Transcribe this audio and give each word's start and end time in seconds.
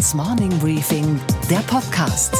Handelsblatts 0.00 0.14
Morning 0.14 0.58
Briefing, 0.58 1.20
der 1.50 1.58
Podcast. 1.58 2.34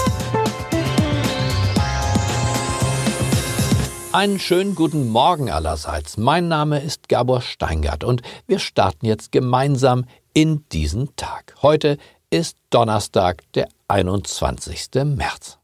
Einen 4.13 4.39
schönen 4.39 4.75
guten 4.75 5.09
Morgen 5.11 5.51
allerseits. 5.51 6.17
Mein 6.17 6.49
Name 6.49 6.81
ist 6.81 7.11
Gabor 7.11 7.43
Steingart 7.43 8.03
und 8.03 8.23
wir 8.47 8.59
starten 8.61 9.05
jetzt 9.05 9.31
gemeinsam 9.31 10.07
in 10.33 10.65
diesen 10.73 11.15
Tag. 11.17 11.55
Heute 11.61 11.99
ist 12.31 12.57
Donnerstag, 12.71 13.43
der 13.55 13.69
21. 13.89 14.89
März. 15.05 15.59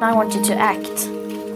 I 0.00 0.14
want 0.14 0.34
you 0.34 0.42
to 0.42 0.52
act. 0.52 1.08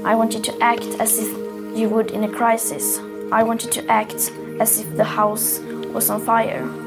I 0.04 0.16
want 0.16 0.34
you 0.34 0.40
to 0.40 0.52
act 0.60 1.00
as 1.00 1.18
if 1.18 1.28
you 1.76 1.88
would 1.88 2.10
in 2.10 2.24
a 2.24 2.28
crisis. 2.28 3.00
I 3.32 3.44
want 3.44 3.62
you 3.62 3.70
to 3.70 3.88
act 3.88 4.32
as 4.58 4.80
if 4.80 4.86
the 4.96 5.04
house 5.04 5.60
was 5.92 6.10
on 6.10 6.20
fire. 6.20 6.85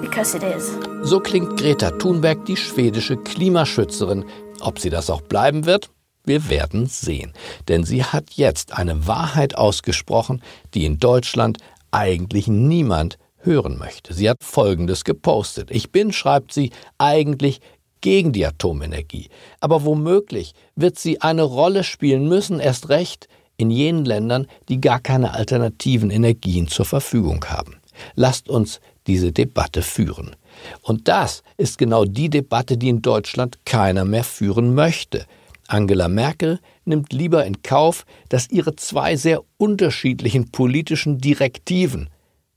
Because 0.00 0.36
it 0.36 0.42
is. 0.42 0.78
So 1.02 1.20
klingt 1.20 1.58
Greta 1.58 1.90
Thunberg, 1.90 2.44
die 2.46 2.56
schwedische 2.56 3.16
Klimaschützerin. 3.16 4.24
Ob 4.60 4.78
sie 4.78 4.90
das 4.90 5.10
auch 5.10 5.22
bleiben 5.22 5.66
wird? 5.66 5.90
Wir 6.24 6.48
werden 6.48 6.86
sehen. 6.86 7.32
Denn 7.68 7.84
sie 7.84 8.04
hat 8.04 8.32
jetzt 8.32 8.72
eine 8.72 9.06
Wahrheit 9.06 9.56
ausgesprochen, 9.56 10.42
die 10.74 10.84
in 10.84 10.98
Deutschland 10.98 11.58
eigentlich 11.90 12.48
niemand 12.48 13.18
hören 13.38 13.78
möchte. 13.78 14.14
Sie 14.14 14.28
hat 14.28 14.42
Folgendes 14.42 15.04
gepostet. 15.04 15.70
Ich 15.70 15.90
bin, 15.90 16.12
schreibt 16.12 16.52
sie, 16.52 16.70
eigentlich 16.98 17.60
gegen 18.00 18.32
die 18.32 18.46
Atomenergie. 18.46 19.28
Aber 19.60 19.84
womöglich 19.84 20.52
wird 20.76 20.98
sie 20.98 21.20
eine 21.20 21.42
Rolle 21.42 21.84
spielen 21.84 22.28
müssen, 22.28 22.60
erst 22.60 22.88
recht 22.88 23.28
in 23.56 23.70
jenen 23.70 24.04
Ländern, 24.04 24.46
die 24.68 24.80
gar 24.80 25.00
keine 25.00 25.34
alternativen 25.34 26.10
Energien 26.10 26.68
zur 26.68 26.86
Verfügung 26.86 27.44
haben. 27.46 27.80
Lasst 28.14 28.48
uns 28.48 28.80
diese 29.06 29.32
Debatte 29.32 29.82
führen. 29.82 30.36
Und 30.82 31.08
das 31.08 31.42
ist 31.56 31.78
genau 31.78 32.04
die 32.04 32.30
Debatte, 32.30 32.76
die 32.76 32.88
in 32.88 33.02
Deutschland 33.02 33.58
keiner 33.64 34.04
mehr 34.04 34.24
führen 34.24 34.74
möchte. 34.74 35.26
Angela 35.68 36.08
Merkel 36.08 36.60
nimmt 36.84 37.12
lieber 37.12 37.46
in 37.46 37.62
Kauf, 37.62 38.04
dass 38.28 38.50
ihre 38.50 38.76
zwei 38.76 39.16
sehr 39.16 39.42
unterschiedlichen 39.56 40.50
politischen 40.50 41.18
Direktiven 41.18 42.10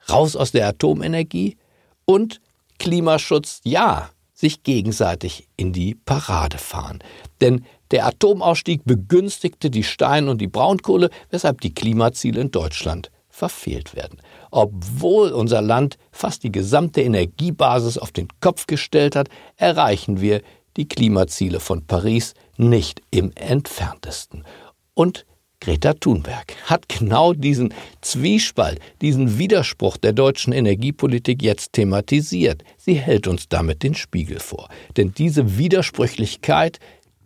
raus 0.09 0.35
aus 0.35 0.51
der 0.51 0.67
Atomenergie 0.67 1.57
und 2.05 2.41
Klimaschutz 2.79 3.61
ja 3.63 4.09
sich 4.33 4.63
gegenseitig 4.63 5.47
in 5.55 5.71
die 5.71 5.95
Parade 5.95 6.57
fahren. 6.57 6.99
Denn 7.39 7.63
der 7.91 8.07
Atomausstieg 8.07 8.81
begünstigte 8.83 9.69
die 9.69 9.83
Stein- 9.83 10.27
und 10.27 10.41
die 10.41 10.47
Braunkohle, 10.47 11.09
weshalb 11.29 11.61
die 11.61 11.73
Klimaziele 11.73 12.41
in 12.41 12.51
Deutschland 12.51 13.11
verfehlt 13.29 13.95
werden. 13.95 14.19
Obwohl 14.55 15.31
unser 15.31 15.63
Land 15.63 15.97
fast 16.11 16.43
die 16.43 16.51
gesamte 16.51 17.01
Energiebasis 17.01 17.97
auf 17.97 18.11
den 18.11 18.27
Kopf 18.39 18.67
gestellt 18.67 19.15
hat, 19.15 19.27
erreichen 19.57 20.21
wir 20.21 20.43
die 20.77 20.87
Klimaziele 20.87 21.59
von 21.59 21.87
Paris 21.87 22.35
nicht 22.55 23.01
im 23.09 23.31
entferntesten. 23.33 24.43
Und 24.93 25.25
Greta 25.59 25.93
Thunberg 25.93 26.53
hat 26.65 26.87
genau 26.87 27.33
diesen 27.33 27.73
Zwiespalt, 28.01 28.79
diesen 29.01 29.39
Widerspruch 29.39 29.97
der 29.97 30.13
deutschen 30.13 30.53
Energiepolitik 30.53 31.41
jetzt 31.41 31.73
thematisiert. 31.73 32.63
Sie 32.77 32.93
hält 32.93 33.27
uns 33.27 33.49
damit 33.49 33.81
den 33.81 33.95
Spiegel 33.95 34.39
vor. 34.39 34.69
Denn 34.97 35.15
diese 35.17 35.57
Widersprüchlichkeit 35.57 36.77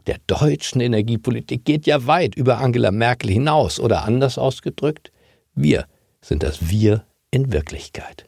der 0.06 0.20
deutschen 0.28 0.80
Energiepolitik 0.80 1.66
geht 1.66 1.88
ja 1.88 2.08
weit 2.08 2.36
über 2.36 2.60
Angela 2.60 2.92
Merkel 2.92 3.32
hinaus. 3.32 3.82
Oder 3.82 4.06
anders 4.06 4.38
ausgedrückt, 4.38 5.12
wir 5.56 5.88
sind 6.22 6.42
das 6.42 6.70
Wir 6.70 7.04
in 7.32 7.52
Wirklichkeit. 7.52 8.26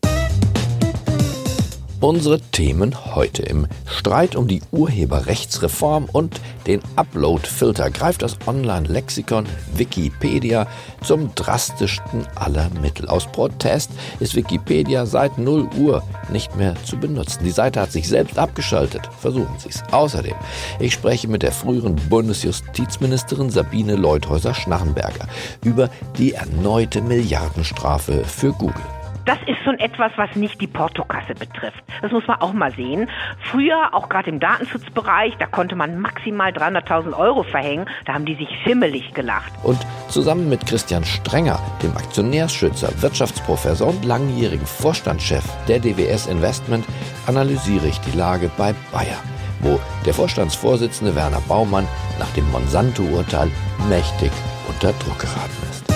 Unsere 2.01 2.39
Themen 2.39 3.13
heute 3.13 3.41
im 3.41 3.67
Streit 3.85 4.37
um 4.37 4.47
die 4.47 4.61
Urheberrechtsreform 4.71 6.05
und 6.05 6.39
den 6.65 6.79
Upload-Filter 6.95 7.91
greift 7.91 8.21
das 8.21 8.37
Online-Lexikon 8.47 9.45
Wikipedia 9.73 10.65
zum 11.03 11.35
drastischsten 11.35 12.25
aller 12.35 12.69
Mittel. 12.81 13.09
Aus 13.09 13.29
Protest 13.29 13.91
ist 14.21 14.35
Wikipedia 14.35 15.05
seit 15.05 15.37
0 15.37 15.67
Uhr 15.77 16.01
nicht 16.31 16.55
mehr 16.55 16.73
zu 16.85 16.95
benutzen. 16.95 17.43
Die 17.43 17.51
Seite 17.51 17.81
hat 17.81 17.91
sich 17.91 18.07
selbst 18.07 18.37
abgeschaltet. 18.37 19.01
Versuchen 19.19 19.55
Sie 19.57 19.67
es. 19.67 19.83
Außerdem, 19.91 20.35
ich 20.79 20.93
spreche 20.93 21.27
mit 21.27 21.43
der 21.43 21.51
früheren 21.51 21.97
Bundesjustizministerin 22.07 23.49
Sabine 23.49 23.97
Leuthäuser-Schnarrenberger 23.97 25.27
über 25.65 25.89
die 26.17 26.31
erneute 26.31 27.01
Milliardenstrafe 27.01 28.23
für 28.23 28.53
Google. 28.53 28.85
Das 29.29 29.37
ist 29.45 29.63
schon 29.63 29.77
etwas, 29.77 30.11
was 30.15 30.35
nicht 30.35 30.59
die 30.59 30.65
Portokasse 30.65 31.35
betrifft. 31.35 31.83
Das 32.01 32.11
muss 32.11 32.25
man 32.25 32.41
auch 32.41 32.51
mal 32.51 32.71
sehen. 32.71 33.07
Früher, 33.51 33.93
auch 33.93 34.09
gerade 34.09 34.31
im 34.31 34.39
Datenschutzbereich, 34.39 35.35
da 35.37 35.45
konnte 35.45 35.75
man 35.75 35.99
maximal 35.99 36.51
300.000 36.51 37.15
Euro 37.15 37.43
verhängen. 37.43 37.85
Da 38.07 38.15
haben 38.15 38.25
die 38.25 38.33
sich 38.33 38.49
fimmelig 38.63 39.13
gelacht. 39.13 39.53
Und 39.61 39.77
zusammen 40.07 40.49
mit 40.49 40.65
Christian 40.65 41.03
Strenger, 41.05 41.59
dem 41.83 41.95
Aktionärsschützer, 41.95 42.89
Wirtschaftsprofessor 43.03 43.89
und 43.89 44.03
langjährigen 44.03 44.65
Vorstandschef 44.65 45.43
der 45.67 45.77
DWS 45.77 46.25
Investment, 46.25 46.83
analysiere 47.27 47.85
ich 47.85 47.99
die 47.99 48.17
Lage 48.17 48.49
bei 48.57 48.73
Bayer, 48.91 49.21
wo 49.59 49.79
der 50.07 50.15
Vorstandsvorsitzende 50.15 51.15
Werner 51.15 51.41
Baumann 51.47 51.87
nach 52.17 52.31
dem 52.31 52.49
Monsanto-Urteil 52.49 53.51
mächtig 53.89 54.31
unter 54.67 54.91
Druck 54.93 55.19
geraten 55.19 55.67
ist. 55.69 55.88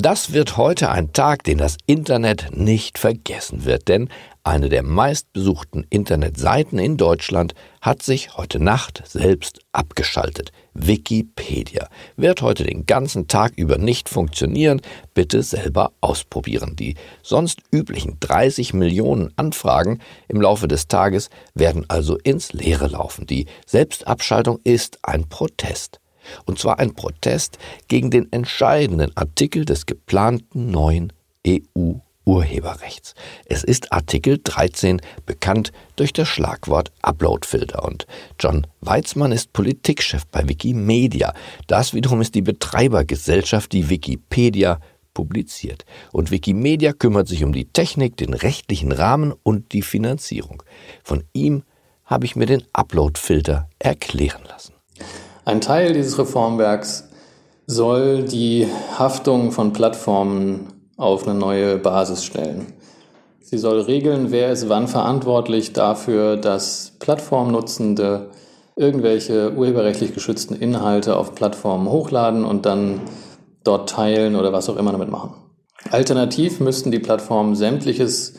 Das 0.00 0.32
wird 0.32 0.56
heute 0.56 0.90
ein 0.90 1.12
Tag, 1.12 1.42
den 1.42 1.58
das 1.58 1.76
Internet 1.86 2.56
nicht 2.56 2.98
vergessen 2.98 3.64
wird, 3.64 3.88
denn 3.88 4.08
eine 4.44 4.68
der 4.68 4.84
meistbesuchten 4.84 5.84
Internetseiten 5.90 6.78
in 6.78 6.96
Deutschland 6.96 7.52
hat 7.80 8.04
sich 8.04 8.36
heute 8.36 8.60
Nacht 8.60 9.02
selbst 9.08 9.58
abgeschaltet. 9.72 10.52
Wikipedia 10.72 11.88
wird 12.16 12.42
heute 12.42 12.62
den 12.62 12.86
ganzen 12.86 13.26
Tag 13.26 13.54
über 13.56 13.76
nicht 13.76 14.08
funktionieren. 14.08 14.82
Bitte 15.14 15.42
selber 15.42 15.90
ausprobieren. 16.00 16.76
Die 16.76 16.94
sonst 17.24 17.58
üblichen 17.72 18.18
30 18.20 18.74
Millionen 18.74 19.32
Anfragen 19.34 19.98
im 20.28 20.40
Laufe 20.40 20.68
des 20.68 20.86
Tages 20.86 21.28
werden 21.54 21.86
also 21.88 22.16
ins 22.18 22.52
Leere 22.52 22.86
laufen. 22.86 23.26
Die 23.26 23.46
Selbstabschaltung 23.66 24.60
ist 24.62 25.00
ein 25.02 25.28
Protest. 25.28 25.98
Und 26.46 26.58
zwar 26.58 26.78
ein 26.78 26.94
Protest 26.94 27.58
gegen 27.88 28.10
den 28.10 28.32
entscheidenden 28.32 29.16
Artikel 29.16 29.64
des 29.64 29.86
geplanten 29.86 30.70
neuen 30.70 31.12
EU-Urheberrechts. 31.46 33.14
Es 33.46 33.64
ist 33.64 33.92
Artikel 33.92 34.40
13, 34.42 35.00
bekannt 35.26 35.72
durch 35.96 36.12
das 36.12 36.28
Schlagwort 36.28 36.92
Uploadfilter. 37.02 37.84
Und 37.84 38.06
John 38.40 38.66
Weizmann 38.80 39.32
ist 39.32 39.52
Politikchef 39.52 40.26
bei 40.26 40.48
Wikimedia. 40.48 41.32
Das 41.66 41.94
wiederum 41.94 42.20
ist 42.20 42.34
die 42.34 42.42
Betreibergesellschaft, 42.42 43.72
die 43.72 43.88
Wikipedia 43.88 44.80
publiziert. 45.18 45.84
Und 46.12 46.30
Wikimedia 46.30 46.92
kümmert 46.92 47.26
sich 47.26 47.42
um 47.42 47.52
die 47.52 47.64
Technik, 47.64 48.16
den 48.16 48.34
rechtlichen 48.34 48.92
Rahmen 48.92 49.34
und 49.42 49.72
die 49.72 49.82
Finanzierung. 49.82 50.62
Von 51.02 51.24
ihm 51.32 51.64
habe 52.04 52.24
ich 52.24 52.36
mir 52.36 52.46
den 52.46 52.62
Uploadfilter 52.72 53.68
erklären 53.80 54.42
lassen. 54.48 54.74
Ein 55.48 55.62
Teil 55.62 55.94
dieses 55.94 56.18
Reformwerks 56.18 57.08
soll 57.66 58.22
die 58.22 58.66
Haftung 58.98 59.50
von 59.50 59.72
Plattformen 59.72 60.66
auf 60.98 61.26
eine 61.26 61.38
neue 61.38 61.78
Basis 61.78 62.22
stellen. 62.22 62.74
Sie 63.40 63.56
soll 63.56 63.80
regeln, 63.80 64.30
wer 64.30 64.52
ist 64.52 64.68
wann 64.68 64.88
verantwortlich 64.88 65.72
dafür, 65.72 66.36
dass 66.36 66.92
Plattformnutzende 66.98 68.28
irgendwelche 68.76 69.54
urheberrechtlich 69.54 70.12
geschützten 70.12 70.54
Inhalte 70.54 71.16
auf 71.16 71.34
Plattformen 71.34 71.88
hochladen 71.88 72.44
und 72.44 72.66
dann 72.66 73.00
dort 73.64 73.88
teilen 73.88 74.36
oder 74.36 74.52
was 74.52 74.68
auch 74.68 74.76
immer 74.76 74.92
damit 74.92 75.10
machen. 75.10 75.32
Alternativ 75.90 76.60
müssten 76.60 76.90
die 76.90 76.98
Plattformen 76.98 77.56
sämtliches 77.56 78.34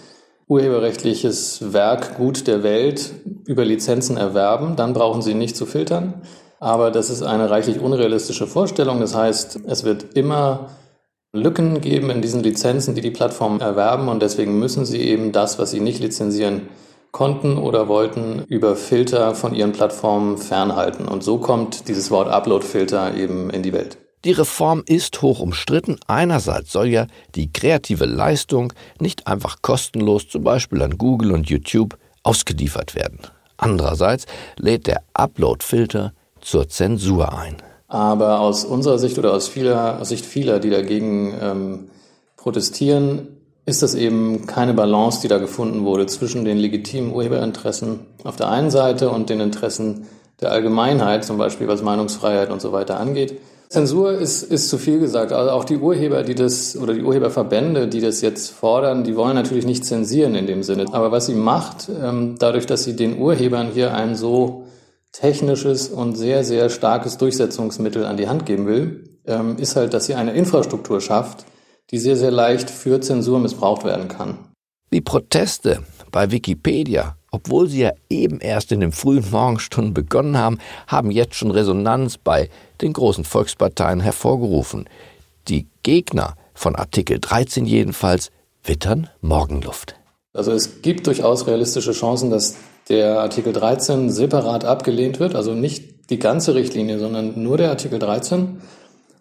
urheberrechtliches 0.47 1.73
Werk 1.73 2.17
Gut 2.17 2.45
der 2.45 2.61
Welt 2.61 3.13
über 3.47 3.65
Lizenzen 3.65 4.15
erwerben, 4.15 4.75
dann 4.75 4.93
brauchen 4.93 5.23
sie 5.23 5.33
nicht 5.33 5.57
zu 5.57 5.65
filtern. 5.65 6.21
Aber 6.59 6.91
das 6.91 7.09
ist 7.09 7.23
eine 7.23 7.49
reichlich 7.49 7.79
unrealistische 7.79 8.47
Vorstellung. 8.47 8.99
Das 8.99 9.15
heißt, 9.15 9.61
es 9.65 9.83
wird 9.83 10.13
immer 10.15 10.69
Lücken 11.31 11.79
geben 11.79 12.09
in 12.09 12.21
diesen 12.21 12.41
Lizenzen, 12.41 12.95
die 12.95 13.01
die 13.01 13.11
Plattformen 13.11 13.61
erwerben 13.61 14.07
und 14.07 14.21
deswegen 14.21 14.57
müssen 14.57 14.85
sie 14.85 14.99
eben 14.99 15.31
das, 15.31 15.59
was 15.59 15.71
sie 15.71 15.79
nicht 15.79 15.99
lizenzieren 15.99 16.69
konnten 17.11 17.57
oder 17.57 17.87
wollten, 17.87 18.43
über 18.47 18.75
Filter 18.75 19.35
von 19.35 19.53
ihren 19.53 19.71
Plattformen 19.71 20.37
fernhalten. 20.37 21.07
Und 21.07 21.23
so 21.23 21.37
kommt 21.37 21.87
dieses 21.87 22.11
Wort 22.11 22.29
Upload-Filter 22.29 23.15
eben 23.15 23.49
in 23.49 23.63
die 23.63 23.73
Welt. 23.73 23.97
Die 24.25 24.31
Reform 24.31 24.83
ist 24.85 25.21
hoch 25.21 25.39
umstritten. 25.39 25.97
Einerseits 26.07 26.71
soll 26.71 26.87
ja 26.87 27.07
die 27.35 27.53
kreative 27.53 28.05
Leistung 28.05 28.73
nicht 28.99 29.27
einfach 29.27 29.61
kostenlos 29.61 30.27
zum 30.27 30.43
Beispiel 30.43 30.81
an 30.81 30.97
Google 30.97 31.31
und 31.31 31.49
YouTube 31.49 31.97
ausgeliefert 32.23 32.95
werden. 32.95 33.19
Andererseits 33.57 34.25
lädt 34.57 34.87
der 34.87 35.03
Upload-Filter 35.13 36.13
zur 36.41 36.67
Zensur 36.67 37.37
ein. 37.37 37.57
Aber 37.87 38.39
aus 38.39 38.65
unserer 38.65 38.99
Sicht 38.99 39.17
oder 39.17 39.33
aus, 39.33 39.47
vieler, 39.47 39.99
aus 39.99 40.09
Sicht 40.09 40.25
vieler, 40.25 40.59
die 40.59 40.69
dagegen 40.69 41.33
ähm, 41.41 41.89
protestieren, 42.37 43.27
ist 43.65 43.83
das 43.83 43.95
eben 43.95 44.47
keine 44.47 44.73
Balance, 44.73 45.21
die 45.21 45.27
da 45.27 45.37
gefunden 45.37 45.85
wurde 45.85 46.05
zwischen 46.07 46.45
den 46.45 46.57
legitimen 46.57 47.13
Urheberinteressen 47.13 47.99
auf 48.23 48.35
der 48.35 48.49
einen 48.49 48.71
Seite 48.71 49.09
und 49.09 49.29
den 49.29 49.39
Interessen 49.39 50.07
der 50.41 50.51
Allgemeinheit, 50.51 51.25
zum 51.25 51.37
Beispiel 51.37 51.67
was 51.67 51.83
Meinungsfreiheit 51.83 52.49
und 52.49 52.61
so 52.61 52.71
weiter 52.71 52.99
angeht. 52.99 53.39
Zensur 53.69 54.13
ist, 54.13 54.41
ist 54.41 54.67
zu 54.69 54.79
viel 54.79 54.99
gesagt. 54.99 55.31
Also 55.31 55.51
auch 55.51 55.63
die 55.63 55.77
Urheber, 55.77 56.23
die 56.23 56.33
das 56.33 56.75
oder 56.75 56.95
die 56.95 57.03
Urheberverbände, 57.03 57.87
die 57.87 58.01
das 58.01 58.21
jetzt 58.21 58.49
fordern, 58.49 59.03
die 59.03 59.15
wollen 59.15 59.35
natürlich 59.35 59.65
nicht 59.65 59.85
zensieren 59.85 60.33
in 60.33 60.47
dem 60.47 60.63
Sinne. 60.63 60.85
Aber 60.91 61.11
was 61.11 61.27
sie 61.27 61.35
macht, 61.35 61.87
ähm, 61.89 62.35
dadurch, 62.39 62.65
dass 62.65 62.83
sie 62.83 62.95
den 62.95 63.19
Urhebern 63.19 63.69
hier 63.71 63.93
ein 63.93 64.15
so 64.15 64.58
technisches 65.11 65.89
und 65.89 66.15
sehr, 66.15 66.43
sehr 66.43 66.69
starkes 66.69 67.17
Durchsetzungsmittel 67.17 68.05
an 68.05 68.17
die 68.17 68.27
Hand 68.27 68.45
geben 68.45 68.67
will, 68.67 69.17
ähm, 69.25 69.57
ist 69.57 69.75
halt, 69.75 69.93
dass 69.93 70.05
sie 70.05 70.15
eine 70.15 70.33
Infrastruktur 70.33 71.01
schafft, 71.01 71.45
die 71.91 71.99
sehr, 71.99 72.15
sehr 72.15 72.31
leicht 72.31 72.69
für 72.69 73.01
Zensur 73.01 73.39
missbraucht 73.39 73.83
werden 73.83 74.07
kann. 74.07 74.37
Die 74.91 75.01
Proteste 75.01 75.83
bei 76.11 76.31
Wikipedia, 76.31 77.15
obwohl 77.31 77.69
sie 77.69 77.81
ja 77.81 77.91
eben 78.09 78.39
erst 78.39 78.71
in 78.71 78.79
den 78.79 78.91
frühen 78.91 79.29
Morgenstunden 79.29 79.93
begonnen 79.93 80.37
haben, 80.37 80.57
haben 80.87 81.11
jetzt 81.11 81.35
schon 81.35 81.51
Resonanz 81.51 82.17
bei 82.17 82.49
den 82.81 82.93
großen 82.93 83.23
Volksparteien 83.23 83.99
hervorgerufen. 83.99 84.89
Die 85.47 85.67
Gegner 85.83 86.35
von 86.53 86.75
Artikel 86.75 87.19
13 87.19 87.65
jedenfalls 87.65 88.31
wittern 88.63 89.09
Morgenluft. 89.21 89.95
Also 90.33 90.51
es 90.51 90.81
gibt 90.81 91.07
durchaus 91.07 91.47
realistische 91.47 91.91
Chancen, 91.91 92.29
dass 92.29 92.55
der 92.89 93.19
Artikel 93.19 93.53
13 93.53 94.09
separat 94.09 94.65
abgelehnt 94.65 95.19
wird, 95.19 95.35
also 95.35 95.53
nicht 95.53 96.09
die 96.09 96.17
ganze 96.17 96.55
Richtlinie, 96.55 96.97
sondern 96.97 97.41
nur 97.41 97.57
der 97.57 97.69
Artikel 97.69 97.99
13 97.99 98.61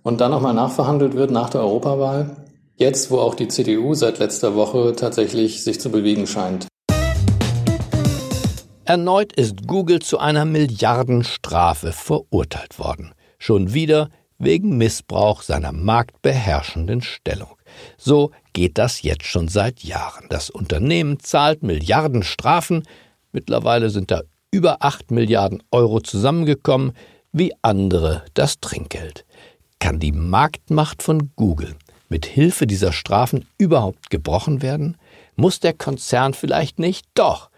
und 0.03 0.21
dann 0.21 0.31
nochmal 0.31 0.55
nachverhandelt 0.55 1.15
wird 1.15 1.31
nach 1.31 1.51
der 1.51 1.61
Europawahl. 1.61 2.37
Jetzt, 2.77 3.11
wo 3.11 3.19
auch 3.19 3.35
die 3.35 3.49
CDU 3.49 3.93
seit 3.95 4.19
letzter 4.21 4.55
Woche 4.55 4.95
tatsächlich 4.97 5.65
sich 5.65 5.81
zu 5.81 5.91
bewegen 5.91 6.27
scheint. 6.27 6.67
Erneut 8.85 9.35
ist 9.35 9.67
Google 9.67 9.99
zu 9.99 10.19
einer 10.19 10.47
Milliardenstrafe 10.47 11.93
verurteilt 11.93 12.79
worden. 12.79 13.13
Schon 13.39 13.75
wieder 13.75 14.09
wegen 14.39 14.79
Missbrauch 14.79 15.43
seiner 15.43 15.73
marktbeherrschenden 15.73 17.03
Stellung. 17.03 17.57
So 17.99 18.31
geht 18.55 18.79
das 18.79 19.03
jetzt 19.03 19.27
schon 19.27 19.49
seit 19.49 19.81
Jahren. 19.81 20.27
Das 20.31 20.49
Unternehmen 20.49 21.21
zahlt 21.21 21.63
Milliarden 21.63 22.23
Strafen, 22.23 22.85
mittlerweile 23.33 23.91
sind 23.91 24.11
da 24.11 24.23
über 24.51 24.79
8 24.81 25.11
Milliarden 25.11 25.63
Euro 25.71 26.01
zusammengekommen, 26.01 26.93
wie 27.33 27.53
andere 27.63 28.25
das 28.35 28.61
Trinkgeld. 28.61 29.25
Kann 29.79 29.99
die 29.99 30.13
Marktmacht 30.13 31.03
von 31.03 31.31
Google 31.37 31.77
mit 32.09 32.27
Hilfe 32.27 32.67
dieser 32.67 32.93
Strafen 32.93 33.47
überhaupt 33.59 34.11
gebrochen 34.11 34.63
werden? 34.63 34.97
Muss 35.37 35.61
der 35.61 35.75
Konzern 35.75 36.35
vielleicht 36.35 36.79
nicht 36.79 37.07
doch, 37.15 37.51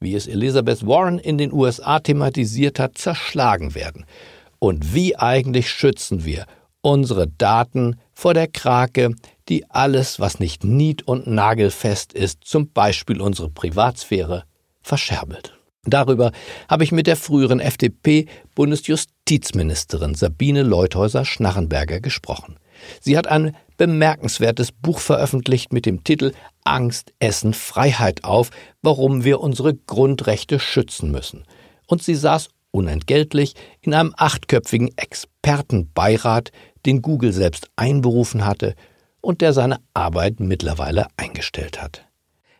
wie 0.00 0.14
es 0.14 0.26
Elizabeth 0.26 0.86
Warren 0.86 1.18
in 1.18 1.38
den 1.38 1.52
USA 1.52 2.00
thematisiert 2.00 2.78
hat, 2.78 2.98
zerschlagen 2.98 3.74
werden? 3.74 4.04
Und 4.58 4.94
wie 4.94 5.16
eigentlich 5.16 5.70
schützen 5.70 6.24
wir 6.24 6.46
unsere 6.80 7.26
Daten 7.28 7.96
vor 8.12 8.34
der 8.34 8.46
Krake, 8.46 9.14
die 9.48 9.68
alles, 9.70 10.20
was 10.20 10.38
nicht 10.38 10.64
nied- 10.64 11.06
und 11.06 11.26
nagelfest 11.26 12.12
ist, 12.12 12.44
zum 12.44 12.70
Beispiel 12.70 13.20
unsere 13.20 13.48
Privatsphäre, 13.48 14.44
verscherbelt. 14.84 15.58
Darüber 15.86 16.32
habe 16.68 16.84
ich 16.84 16.92
mit 16.92 17.08
der 17.08 17.16
früheren 17.16 17.60
FDP-Bundesjustizministerin 17.60 20.14
Sabine 20.14 20.62
Leuthäuser-Schnarrenberger 20.62 22.00
gesprochen. 22.00 22.56
Sie 23.00 23.18
hat 23.18 23.26
ein 23.26 23.56
bemerkenswertes 23.76 24.70
Buch 24.72 25.00
veröffentlicht 25.00 25.72
mit 25.72 25.86
dem 25.86 26.04
Titel 26.04 26.32
Angst, 26.64 27.14
Essen, 27.18 27.54
Freiheit 27.54 28.22
auf, 28.24 28.50
warum 28.82 29.24
wir 29.24 29.40
unsere 29.40 29.74
Grundrechte 29.74 30.60
schützen 30.60 31.10
müssen. 31.10 31.44
Und 31.86 32.02
sie 32.02 32.14
saß 32.14 32.48
unentgeltlich 32.70 33.54
in 33.82 33.92
einem 33.94 34.14
achtköpfigen 34.16 34.90
Expertenbeirat, 34.96 36.52
den 36.86 37.02
Google 37.02 37.32
selbst 37.32 37.68
einberufen 37.76 38.46
hatte 38.46 38.74
und 39.20 39.40
der 39.40 39.52
seine 39.52 39.78
Arbeit 39.94 40.38
mittlerweile 40.40 41.06
eingestellt 41.16 41.82
hat. 41.82 42.06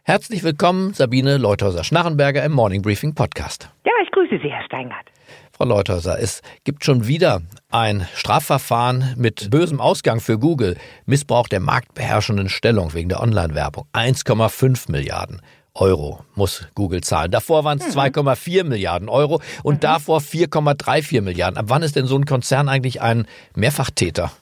Herzlich 0.06 0.44
willkommen, 0.44 0.92
Sabine 0.92 1.38
Leuthäuser-Schnarrenberger 1.38 2.44
im 2.44 2.52
Morning 2.52 2.82
Briefing 2.82 3.14
Podcast. 3.14 3.70
Ja, 3.86 3.92
ich 4.02 4.10
grüße 4.10 4.38
Sie, 4.42 4.50
Herr 4.50 4.62
Steingart. 4.66 5.06
Frau 5.50 5.64
Leuthäuser, 5.64 6.18
es 6.20 6.42
gibt 6.64 6.84
schon 6.84 7.06
wieder 7.06 7.40
ein 7.70 8.06
Strafverfahren 8.14 9.14
mit 9.16 9.50
bösem 9.50 9.80
Ausgang 9.80 10.20
für 10.20 10.38
Google. 10.38 10.76
Missbrauch 11.06 11.48
der 11.48 11.60
marktbeherrschenden 11.60 12.50
Stellung 12.50 12.92
wegen 12.92 13.08
der 13.08 13.22
Online-Werbung. 13.22 13.86
1,5 13.94 14.90
Milliarden. 14.92 15.40
Euro 15.72 16.22
muss 16.34 16.68
Google 16.74 17.00
zahlen. 17.00 17.30
Davor 17.30 17.64
waren 17.64 17.78
es 17.78 17.94
mhm. 17.94 18.00
2,4 18.00 18.64
Milliarden 18.64 19.08
Euro 19.08 19.40
und 19.62 19.76
mhm. 19.76 19.80
davor 19.80 20.18
4,34 20.18 21.22
Milliarden. 21.22 21.56
Ab 21.56 21.64
wann 21.68 21.82
ist 21.82 21.96
denn 21.96 22.04
so 22.04 22.18
ein 22.18 22.26
Konzern 22.26 22.68
eigentlich 22.68 23.00
ein 23.00 23.26
Mehrfachtäter? 23.56 24.32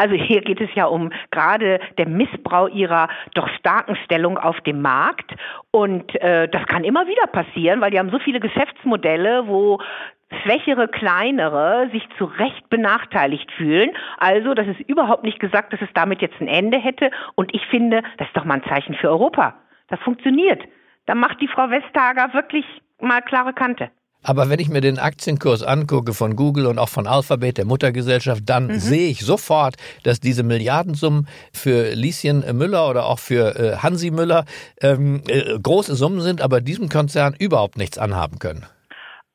Also 0.00 0.14
hier 0.14 0.40
geht 0.40 0.62
es 0.62 0.70
ja 0.74 0.86
um 0.86 1.10
gerade 1.30 1.78
der 1.98 2.08
Missbrauch 2.08 2.70
ihrer 2.70 3.10
doch 3.34 3.46
starken 3.58 3.96
Stellung 3.96 4.38
auf 4.38 4.58
dem 4.62 4.80
Markt. 4.80 5.30
Und 5.72 6.14
äh, 6.22 6.48
das 6.48 6.64
kann 6.68 6.84
immer 6.84 7.06
wieder 7.06 7.26
passieren, 7.26 7.82
weil 7.82 7.90
die 7.90 7.98
haben 7.98 8.08
so 8.08 8.18
viele 8.18 8.40
Geschäftsmodelle, 8.40 9.46
wo 9.46 9.78
schwächere, 10.42 10.88
kleinere 10.88 11.90
sich 11.92 12.08
zu 12.16 12.24
Recht 12.24 12.70
benachteiligt 12.70 13.52
fühlen. 13.52 13.90
Also, 14.16 14.54
das 14.54 14.68
ist 14.68 14.80
überhaupt 14.88 15.22
nicht 15.22 15.38
gesagt, 15.38 15.74
dass 15.74 15.82
es 15.82 15.92
damit 15.92 16.22
jetzt 16.22 16.40
ein 16.40 16.48
Ende 16.48 16.78
hätte. 16.78 17.10
Und 17.34 17.54
ich 17.54 17.66
finde, 17.66 18.02
das 18.16 18.26
ist 18.28 18.36
doch 18.38 18.46
mal 18.46 18.54
ein 18.54 18.64
Zeichen 18.64 18.94
für 18.94 19.10
Europa. 19.10 19.56
Das 19.88 20.00
funktioniert. 20.00 20.62
Da 21.04 21.14
macht 21.14 21.42
die 21.42 21.48
Frau 21.48 21.68
Vestager 21.68 22.32
wirklich 22.32 22.64
mal 23.00 23.20
klare 23.20 23.52
Kante. 23.52 23.90
Aber 24.22 24.50
wenn 24.50 24.60
ich 24.60 24.68
mir 24.68 24.80
den 24.80 24.98
Aktienkurs 24.98 25.62
angucke 25.62 26.12
von 26.12 26.36
Google 26.36 26.66
und 26.66 26.78
auch 26.78 26.88
von 26.88 27.06
Alphabet, 27.06 27.56
der 27.58 27.64
Muttergesellschaft, 27.64 28.42
dann 28.46 28.66
mhm. 28.66 28.78
sehe 28.78 29.08
ich 29.08 29.20
sofort, 29.20 29.76
dass 30.02 30.20
diese 30.20 30.42
Milliardensummen 30.42 31.26
für 31.52 31.94
Lieschen 31.94 32.44
Müller 32.56 32.88
oder 32.88 33.06
auch 33.06 33.18
für 33.18 33.56
äh, 33.56 33.76
Hansi 33.78 34.10
Müller 34.10 34.44
ähm, 34.82 35.22
äh, 35.26 35.58
große 35.58 35.94
Summen 35.94 36.20
sind, 36.20 36.42
aber 36.42 36.60
diesem 36.60 36.88
Konzern 36.88 37.34
überhaupt 37.38 37.78
nichts 37.78 37.96
anhaben 37.96 38.38
können. 38.38 38.66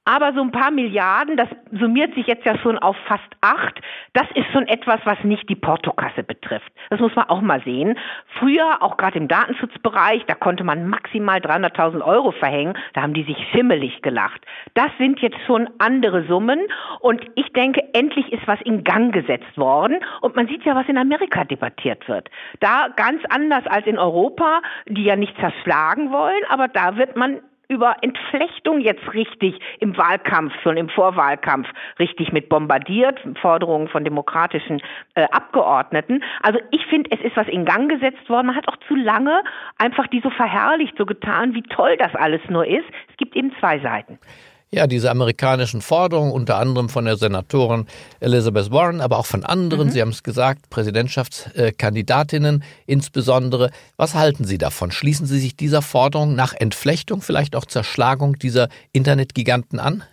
Aber 0.05 0.33
so 0.33 0.41
ein 0.41 0.51
paar 0.51 0.69
Milliarden, 0.69 1.35
das 1.35 1.49
summiert 1.71 2.13
sich 2.13 2.27
jetzt 2.27 2.45
ja 2.45 2.55
schon 2.59 2.77
auf 2.77 2.95
fast 3.07 3.23
acht. 3.41 3.81
Das 4.13 4.27
ist 4.35 4.45
schon 4.53 4.67
etwas, 4.67 4.99
was 5.03 5.17
nicht 5.23 5.49
die 5.49 5.55
Portokasse 5.55 6.21
betrifft. 6.21 6.71
Das 6.91 6.99
muss 6.99 7.15
man 7.15 7.27
auch 7.27 7.41
mal 7.41 7.61
sehen. 7.63 7.97
Früher, 8.39 8.83
auch 8.83 8.97
gerade 8.97 9.17
im 9.17 9.27
Datenschutzbereich, 9.27 10.23
da 10.27 10.35
konnte 10.35 10.63
man 10.63 10.87
maximal 10.87 11.39
300.000 11.39 12.03
Euro 12.03 12.31
verhängen. 12.31 12.77
Da 12.93 13.01
haben 13.01 13.15
die 13.15 13.23
sich 13.23 13.37
schimmelig 13.51 14.03
gelacht. 14.03 14.41
Das 14.75 14.91
sind 14.99 15.19
jetzt 15.21 15.39
schon 15.47 15.69
andere 15.79 16.25
Summen. 16.27 16.59
Und 16.99 17.25
ich 17.33 17.51
denke, 17.53 17.83
endlich 17.93 18.31
ist 18.31 18.47
was 18.47 18.61
in 18.61 18.83
Gang 18.83 19.11
gesetzt 19.11 19.57
worden. 19.57 19.97
Und 20.21 20.35
man 20.35 20.47
sieht 20.47 20.63
ja, 20.65 20.75
was 20.75 20.87
in 20.87 20.99
Amerika 20.99 21.45
debattiert 21.45 22.07
wird. 22.07 22.29
Da 22.59 22.89
ganz 22.95 23.23
anders 23.29 23.65
als 23.65 23.87
in 23.87 23.97
Europa, 23.97 24.61
die 24.87 25.03
ja 25.03 25.15
nicht 25.15 25.35
zerschlagen 25.39 26.11
wollen, 26.11 26.43
aber 26.49 26.67
da 26.67 26.95
wird 26.95 27.15
man 27.15 27.39
über 27.67 27.97
Entflechtung 28.01 28.79
jetzt 28.79 29.13
richtig 29.13 29.59
im 29.79 29.97
Wahlkampf, 29.97 30.53
schon 30.63 30.77
im 30.77 30.89
Vorwahlkampf 30.89 31.67
richtig 31.99 32.31
mit 32.31 32.49
bombardiert, 32.49 33.19
Forderungen 33.41 33.87
von 33.87 34.03
demokratischen 34.03 34.81
äh, 35.15 35.23
Abgeordneten. 35.31 36.23
Also 36.41 36.59
ich 36.71 36.85
finde, 36.87 37.11
es 37.11 37.21
ist 37.21 37.35
was 37.37 37.47
in 37.47 37.65
Gang 37.65 37.89
gesetzt 37.89 38.29
worden. 38.29 38.47
Man 38.47 38.55
hat 38.55 38.67
auch 38.67 38.77
zu 38.87 38.95
lange 38.95 39.43
einfach 39.77 40.07
die 40.07 40.21
so 40.21 40.29
verherrlicht, 40.29 40.97
so 40.97 41.05
getan, 41.05 41.53
wie 41.53 41.63
toll 41.63 41.97
das 41.97 42.15
alles 42.15 42.41
nur 42.49 42.65
ist. 42.65 42.85
Es 43.09 43.17
gibt 43.17 43.35
eben 43.35 43.53
zwei 43.59 43.79
Seiten. 43.79 44.19
Ja, 44.71 44.87
diese 44.87 45.11
amerikanischen 45.11 45.81
Forderungen, 45.81 46.31
unter 46.31 46.57
anderem 46.57 46.89
von 46.89 47.05
der 47.05 47.17
Senatorin 47.17 47.85
Elizabeth 48.19 48.71
Warren, 48.71 48.99
aber 48.99 49.19
auch 49.19 49.25
von 49.25 49.45
anderen, 49.45 49.87
mhm. 49.87 49.91
Sie 49.91 50.01
haben 50.01 50.09
es 50.09 50.23
gesagt, 50.23 50.69
Präsidentschaftskandidatinnen 50.69 52.63
insbesondere. 52.85 53.69
Was 53.95 54.15
halten 54.15 54.43
Sie 54.43 54.57
davon? 54.57 54.91
Schließen 54.91 55.27
Sie 55.27 55.39
sich 55.39 55.55
dieser 55.55 55.81
Forderung 55.81 56.35
nach 56.35 56.53
Entflechtung, 56.53 57.21
vielleicht 57.21 57.55
auch 57.55 57.65
Zerschlagung 57.65 58.37
dieser 58.39 58.67
Internetgiganten 58.91 59.79
an? 59.79 60.03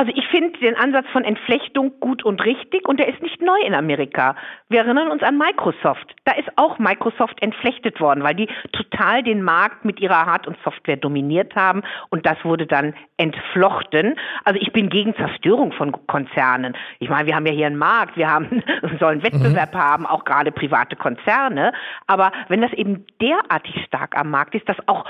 Also 0.00 0.12
ich 0.16 0.26
finde 0.28 0.58
den 0.60 0.76
Ansatz 0.76 1.04
von 1.12 1.24
Entflechtung 1.24 1.92
gut 2.00 2.24
und 2.24 2.42
richtig 2.42 2.88
und 2.88 2.98
der 2.98 3.08
ist 3.08 3.20
nicht 3.20 3.42
neu 3.42 3.58
in 3.66 3.74
Amerika. 3.74 4.34
Wir 4.70 4.78
erinnern 4.80 5.10
uns 5.10 5.22
an 5.22 5.36
Microsoft. 5.36 6.16
Da 6.24 6.32
ist 6.32 6.48
auch 6.56 6.78
Microsoft 6.78 7.42
entflechtet 7.42 8.00
worden, 8.00 8.22
weil 8.22 8.34
die 8.34 8.48
total 8.72 9.22
den 9.22 9.42
Markt 9.42 9.84
mit 9.84 10.00
ihrer 10.00 10.24
Hard- 10.24 10.46
und 10.46 10.56
Software 10.64 10.96
dominiert 10.96 11.54
haben 11.54 11.82
und 12.08 12.24
das 12.24 12.42
wurde 12.46 12.66
dann 12.66 12.94
entflochten. 13.18 14.18
Also 14.44 14.58
ich 14.58 14.72
bin 14.72 14.88
gegen 14.88 15.14
Zerstörung 15.16 15.72
von 15.72 15.92
Konzernen. 16.06 16.74
Ich 16.98 17.10
meine, 17.10 17.26
wir 17.26 17.36
haben 17.36 17.44
ja 17.44 17.52
hier 17.52 17.66
einen 17.66 17.76
Markt, 17.76 18.16
wir 18.16 18.30
haben 18.30 18.62
sollen 19.00 19.22
Wettbewerb 19.22 19.74
mhm. 19.74 19.78
haben, 19.78 20.06
auch 20.06 20.24
gerade 20.24 20.50
private 20.50 20.96
Konzerne. 20.96 21.74
Aber 22.06 22.32
wenn 22.48 22.62
das 22.62 22.72
eben 22.72 23.04
derartig 23.20 23.84
stark 23.84 24.16
am 24.16 24.30
Markt 24.30 24.54
ist, 24.54 24.66
dass 24.66 24.78
auch 24.86 25.04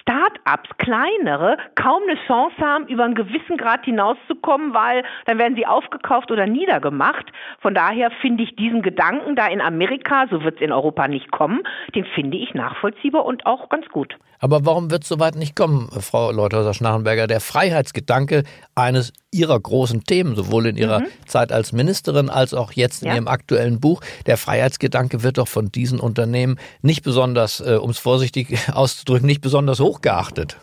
Start-ups, 0.00 0.70
kleinere, 0.78 1.58
kaum 1.74 2.02
eine 2.02 2.18
Chance 2.26 2.56
haben, 2.60 2.86
über 2.86 3.04
einen 3.04 3.14
gewissen 3.14 3.56
Grad 3.56 3.84
hinauszukommen, 3.84 4.74
weil 4.74 5.04
dann 5.26 5.38
werden 5.38 5.56
sie 5.56 5.66
aufgekauft 5.66 6.30
oder 6.30 6.46
niedergemacht. 6.46 7.26
Von 7.60 7.74
daher 7.74 8.10
finde 8.20 8.44
ich 8.44 8.56
diesen 8.56 8.82
Gedanken 8.82 9.36
da 9.36 9.46
in 9.46 9.60
Amerika, 9.60 10.26
so 10.30 10.42
wird 10.42 10.56
es 10.56 10.62
in 10.62 10.72
Europa 10.72 11.08
nicht 11.08 11.30
kommen, 11.30 11.62
den 11.94 12.04
finde 12.04 12.36
ich 12.36 12.54
nachvollziehbar 12.54 13.24
und 13.24 13.46
auch 13.46 13.68
ganz 13.68 13.86
gut. 13.88 14.16
Aber 14.40 14.66
warum 14.66 14.90
wird 14.90 15.04
es 15.04 15.08
so 15.08 15.20
weit 15.20 15.36
nicht 15.36 15.54
kommen, 15.54 15.88
Frau 16.00 16.32
Leuthäuser-Schnarrenberger? 16.32 17.28
Der 17.28 17.40
Freiheitsgedanke 17.40 18.42
eines 18.74 19.12
Ihrer 19.32 19.58
großen 19.58 20.04
Themen, 20.04 20.36
sowohl 20.36 20.66
in 20.66 20.76
Ihrer 20.76 21.00
mhm. 21.00 21.06
Zeit 21.26 21.52
als 21.52 21.72
Ministerin 21.72 22.28
als 22.28 22.54
auch 22.54 22.72
jetzt 22.72 23.02
in 23.02 23.08
ja. 23.08 23.14
Ihrem 23.14 23.28
aktuellen 23.28 23.80
Buch, 23.80 24.02
der 24.26 24.36
Freiheitsgedanke 24.36 25.22
wird 25.22 25.38
doch 25.38 25.48
von 25.48 25.72
diesen 25.72 25.98
Unternehmen 25.98 26.58
nicht 26.82 27.02
besonders, 27.02 27.60
äh, 27.60 27.76
um 27.76 27.90
es 27.90 27.98
vorsichtig 27.98 28.56
auszudrücken, 28.72 29.26
nicht 29.26 29.40
besonders 29.40 29.80
hochgeachtet. 29.80 30.58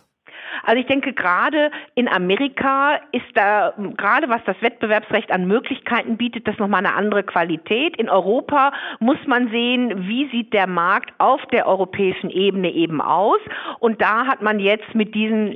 Also 0.63 0.81
ich 0.81 0.87
denke, 0.87 1.13
gerade 1.13 1.71
in 1.95 2.07
Amerika 2.07 2.99
ist 3.11 3.25
da, 3.33 3.73
gerade 3.97 4.29
was 4.29 4.41
das 4.45 4.61
Wettbewerbsrecht 4.61 5.31
an 5.31 5.47
Möglichkeiten 5.47 6.17
bietet, 6.17 6.47
das 6.47 6.59
nochmal 6.59 6.85
eine 6.85 6.93
andere 6.93 7.23
Qualität. 7.23 7.97
In 7.97 8.07
Europa 8.07 8.71
muss 8.99 9.17
man 9.25 9.49
sehen, 9.49 10.07
wie 10.07 10.29
sieht 10.29 10.53
der 10.53 10.67
Markt 10.67 11.11
auf 11.17 11.41
der 11.51 11.65
europäischen 11.65 12.29
Ebene 12.29 12.71
eben 12.71 13.01
aus. 13.01 13.39
Und 13.79 14.01
da 14.01 14.27
hat 14.27 14.43
man 14.43 14.59
jetzt 14.59 14.93
mit 14.93 15.15
diesen 15.15 15.53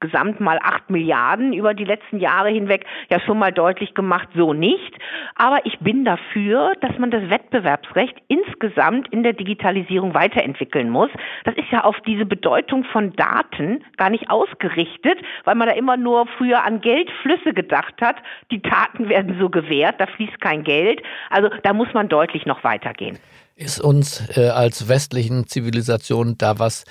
insgesamt 0.00 0.40
mal 0.40 0.58
acht 0.62 0.90
Milliarden 0.90 1.52
über 1.52 1.74
die 1.74 1.84
letzten 1.84 2.18
Jahre 2.18 2.50
hinweg 2.50 2.84
ja 3.10 3.20
schon 3.20 3.38
mal 3.38 3.52
deutlich 3.52 3.94
gemacht, 3.94 4.28
so 4.34 4.52
nicht. 4.52 4.92
Aber 5.34 5.64
ich 5.64 5.78
bin 5.78 6.04
dafür, 6.04 6.74
dass 6.80 6.98
man 6.98 7.10
das 7.10 7.28
Wettbewerbsrecht 7.30 8.16
insgesamt 8.28 9.08
in 9.12 9.22
der 9.22 9.32
Digitalisierung 9.32 10.14
weiterentwickeln 10.14 10.90
muss. 10.90 11.10
Das 11.44 11.54
ist 11.56 11.70
ja 11.70 11.84
auf 11.84 11.96
diese 12.06 12.26
Bedeutung 12.26 12.84
von 12.84 13.12
Daten 13.14 13.82
gar 13.96 14.10
nicht 14.10 14.30
ausgerichtet, 14.30 15.18
weil 15.44 15.54
man 15.54 15.68
da 15.68 15.74
immer 15.74 15.96
nur 15.96 16.26
früher 16.38 16.64
an 16.64 16.80
Geldflüsse 16.80 17.54
gedacht 17.54 17.94
hat. 18.00 18.16
Die 18.50 18.60
Daten 18.60 19.08
werden 19.08 19.36
so 19.40 19.48
gewährt, 19.48 20.00
da 20.00 20.06
fließt 20.06 20.40
kein 20.40 20.64
Geld. 20.64 21.02
Also 21.30 21.48
da 21.62 21.72
muss 21.72 21.88
man 21.94 22.08
deutlich 22.08 22.46
noch 22.46 22.64
weitergehen. 22.64 23.18
Ist 23.56 23.80
uns 23.80 24.36
äh, 24.36 24.48
als 24.48 24.88
westlichen 24.88 25.46
Zivilisation 25.46 26.36
da 26.36 26.58
was 26.58 26.84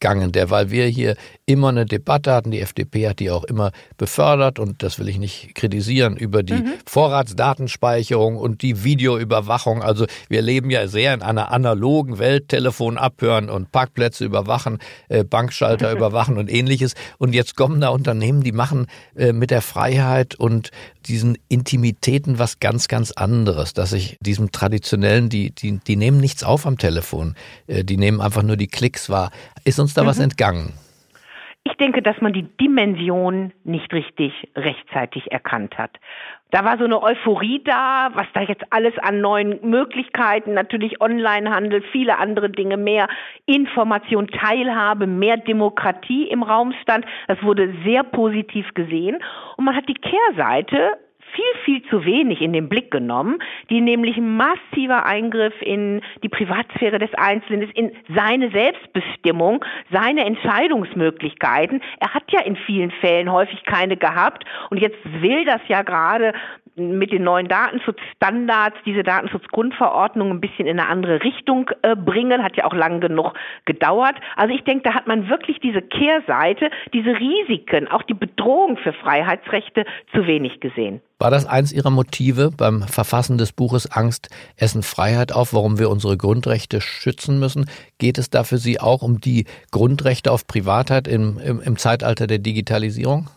entgangen, 0.00 0.32
derweil 0.32 0.70
wir 0.70 0.86
hier 0.86 1.14
immer 1.44 1.68
eine 1.68 1.84
Debatte 1.84 2.32
hatten, 2.32 2.50
die 2.50 2.60
FDP 2.60 3.08
hat 3.08 3.18
die 3.18 3.30
auch 3.30 3.44
immer 3.44 3.72
befördert 3.98 4.58
und 4.58 4.82
das 4.82 4.98
will 4.98 5.08
ich 5.08 5.18
nicht 5.18 5.54
kritisieren, 5.54 6.16
über 6.16 6.42
die 6.42 6.54
mhm. 6.54 6.72
Vorratsdatenspeicherung 6.86 8.36
und 8.36 8.62
die 8.62 8.82
Videoüberwachung. 8.84 9.82
Also 9.82 10.06
wir 10.28 10.42
leben 10.42 10.70
ja 10.70 10.86
sehr 10.86 11.12
in 11.12 11.22
einer 11.22 11.52
analogen 11.52 12.18
Welt, 12.18 12.48
Telefon 12.48 12.96
abhören 12.96 13.50
und 13.50 13.72
Parkplätze 13.72 14.24
überwachen, 14.24 14.78
äh, 15.08 15.24
Bankschalter 15.24 15.92
überwachen 15.96 16.38
und 16.38 16.50
ähnliches. 16.50 16.94
Und 17.18 17.34
jetzt 17.34 17.56
kommen 17.56 17.80
da 17.80 17.88
Unternehmen, 17.88 18.42
die 18.42 18.52
machen 18.52 18.86
äh, 19.16 19.32
mit 19.32 19.50
der 19.50 19.62
Freiheit 19.62 20.34
und 20.36 20.70
diesen 21.06 21.36
Intimitäten 21.48 22.38
was 22.38 22.60
ganz, 22.60 22.88
ganz 22.88 23.10
anderes, 23.12 23.74
dass 23.74 23.92
ich 23.92 24.18
diesem 24.20 24.52
traditionellen, 24.52 25.28
die, 25.28 25.50
die, 25.50 25.78
die 25.78 25.96
nehmen 25.96 26.20
nichts 26.20 26.44
auf 26.44 26.66
am 26.66 26.78
Telefon, 26.78 27.34
äh, 27.66 27.84
die 27.84 27.96
nehmen 27.96 28.20
einfach 28.20 28.42
nur 28.42 28.56
die 28.56 28.68
Klicks 28.68 29.10
wahr. 29.10 29.30
Ist 29.64 29.78
uns 29.78 29.94
da 29.94 30.02
mhm. 30.02 30.06
was 30.06 30.18
entgangen? 30.18 30.72
Ich 31.64 31.74
denke, 31.74 32.00
dass 32.00 32.18
man 32.20 32.32
die 32.32 32.44
Dimension 32.58 33.52
nicht 33.64 33.92
richtig 33.92 34.32
rechtzeitig 34.56 35.30
erkannt 35.30 35.76
hat. 35.76 35.90
Da 36.50 36.64
war 36.64 36.78
so 36.78 36.84
eine 36.84 37.02
Euphorie 37.02 37.62
da, 37.64 38.10
was 38.14 38.26
da 38.32 38.40
jetzt 38.40 38.64
alles 38.70 38.94
an 38.98 39.20
neuen 39.20 39.60
Möglichkeiten, 39.62 40.54
natürlich 40.54 41.00
Onlinehandel, 41.00 41.82
viele 41.92 42.18
andere 42.18 42.50
Dinge 42.50 42.76
mehr, 42.76 43.08
Information, 43.46 44.26
Teilhabe, 44.28 45.06
mehr 45.06 45.36
Demokratie 45.36 46.28
im 46.28 46.42
Raum 46.42 46.72
stand. 46.82 47.04
Das 47.28 47.40
wurde 47.42 47.72
sehr 47.84 48.02
positiv 48.04 48.72
gesehen. 48.74 49.18
Und 49.56 49.64
man 49.66 49.76
hat 49.76 49.88
die 49.88 49.94
Kehrseite 49.94 50.96
viel, 51.32 51.62
viel 51.64 51.82
zu 51.88 52.04
wenig 52.04 52.40
in 52.40 52.52
den 52.52 52.68
Blick 52.68 52.90
genommen, 52.90 53.38
die 53.68 53.80
nämlich 53.80 54.16
ein 54.16 54.36
massiver 54.36 55.06
Eingriff 55.06 55.54
in 55.60 56.00
die 56.22 56.28
Privatsphäre 56.28 56.98
des 56.98 57.12
Einzelnen 57.14 57.62
ist, 57.62 57.76
in 57.76 57.92
seine 58.14 58.50
Selbstbestimmung, 58.50 59.64
seine 59.90 60.24
Entscheidungsmöglichkeiten. 60.24 61.82
Er 62.00 62.14
hat 62.14 62.24
ja 62.30 62.40
in 62.40 62.56
vielen 62.56 62.90
Fällen 62.90 63.30
häufig 63.30 63.64
keine 63.64 63.96
gehabt 63.96 64.44
und 64.70 64.78
jetzt 64.78 64.98
will 65.20 65.44
das 65.44 65.60
ja 65.68 65.82
gerade 65.82 66.32
mit 66.76 67.12
den 67.12 67.24
neuen 67.24 67.48
Datenschutzstandards 67.48 68.76
diese 68.84 69.02
Datenschutzgrundverordnung 69.02 70.30
ein 70.30 70.40
bisschen 70.40 70.66
in 70.66 70.78
eine 70.78 70.88
andere 70.88 71.22
Richtung 71.22 71.70
äh, 71.82 71.96
bringen, 71.96 72.42
hat 72.42 72.56
ja 72.56 72.64
auch 72.64 72.74
lang 72.74 73.00
genug 73.00 73.34
gedauert. 73.64 74.16
Also 74.36 74.54
ich 74.54 74.64
denke, 74.64 74.84
da 74.84 74.94
hat 74.94 75.06
man 75.06 75.28
wirklich 75.28 75.58
diese 75.60 75.82
Kehrseite, 75.82 76.70
diese 76.92 77.10
Risiken, 77.10 77.88
auch 77.88 78.02
die 78.02 78.14
Bedrohung 78.14 78.76
für 78.76 78.92
Freiheitsrechte 78.92 79.84
zu 80.12 80.26
wenig 80.26 80.60
gesehen. 80.60 81.00
War 81.18 81.30
das 81.30 81.44
eins 81.44 81.70
Ihrer 81.70 81.90
Motive 81.90 82.50
beim 82.56 82.82
Verfassen 82.82 83.36
des 83.36 83.52
Buches 83.52 83.90
Angst, 83.90 84.30
Essen, 84.56 84.82
Freiheit 84.82 85.32
auf, 85.32 85.52
warum 85.52 85.78
wir 85.78 85.90
unsere 85.90 86.16
Grundrechte 86.16 86.80
schützen 86.80 87.38
müssen? 87.38 87.68
Geht 87.98 88.16
es 88.16 88.30
da 88.30 88.42
für 88.42 88.56
Sie 88.56 88.80
auch 88.80 89.02
um 89.02 89.20
die 89.20 89.44
Grundrechte 89.70 90.32
auf 90.32 90.46
Privatheit 90.46 91.06
im, 91.06 91.38
im, 91.38 91.60
im 91.60 91.76
Zeitalter 91.76 92.26
der 92.26 92.38
Digitalisierung? 92.38 93.28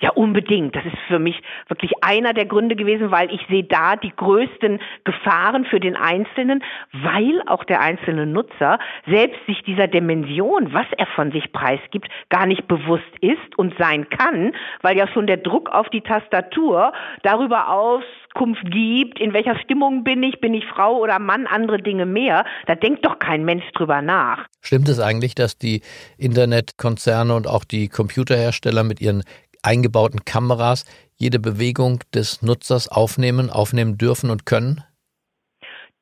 Ja, 0.00 0.10
unbedingt. 0.10 0.76
Das 0.76 0.84
ist 0.84 0.98
für 1.08 1.18
mich 1.18 1.40
wirklich 1.66 1.92
einer 2.02 2.32
der 2.32 2.46
Gründe 2.46 2.76
gewesen, 2.76 3.10
weil 3.10 3.32
ich 3.32 3.40
sehe 3.48 3.64
da 3.64 3.96
die 3.96 4.14
größten 4.14 4.78
Gefahren 5.04 5.64
für 5.64 5.80
den 5.80 5.96
Einzelnen, 5.96 6.62
weil 6.92 7.42
auch 7.46 7.64
der 7.64 7.80
einzelne 7.80 8.24
Nutzer 8.24 8.78
selbst 9.06 9.44
sich 9.46 9.62
dieser 9.64 9.88
Dimension, 9.88 10.72
was 10.72 10.86
er 10.96 11.06
von 11.06 11.32
sich 11.32 11.50
preisgibt, 11.52 12.08
gar 12.28 12.46
nicht 12.46 12.68
bewusst 12.68 13.04
ist 13.20 13.58
und 13.58 13.74
sein 13.76 14.08
kann, 14.08 14.52
weil 14.82 14.96
ja 14.96 15.08
schon 15.08 15.26
der 15.26 15.38
Druck 15.38 15.68
auf 15.70 15.88
die 15.88 16.02
Tastatur 16.02 16.92
darüber 17.22 17.68
Auskunft 17.68 18.70
gibt, 18.70 19.18
in 19.18 19.32
welcher 19.32 19.58
Stimmung 19.58 20.04
bin 20.04 20.22
ich, 20.22 20.40
bin 20.40 20.54
ich 20.54 20.64
Frau 20.66 20.98
oder 20.98 21.18
Mann, 21.18 21.48
andere 21.48 21.82
Dinge 21.82 22.06
mehr. 22.06 22.44
Da 22.66 22.76
denkt 22.76 23.04
doch 23.04 23.18
kein 23.18 23.44
Mensch 23.44 23.64
drüber 23.72 24.00
nach. 24.00 24.46
Stimmt 24.60 24.88
es 24.88 25.00
eigentlich, 25.00 25.34
dass 25.34 25.58
die 25.58 25.82
Internetkonzerne 26.18 27.34
und 27.34 27.48
auch 27.48 27.64
die 27.64 27.88
Computerhersteller 27.88 28.84
mit 28.84 29.00
ihren 29.00 29.24
eingebauten 29.62 30.24
Kameras 30.24 30.84
jede 31.16 31.38
Bewegung 31.38 32.00
des 32.14 32.42
Nutzers 32.42 32.88
aufnehmen, 32.88 33.50
aufnehmen 33.50 33.98
dürfen 33.98 34.30
und 34.30 34.46
können? 34.46 34.84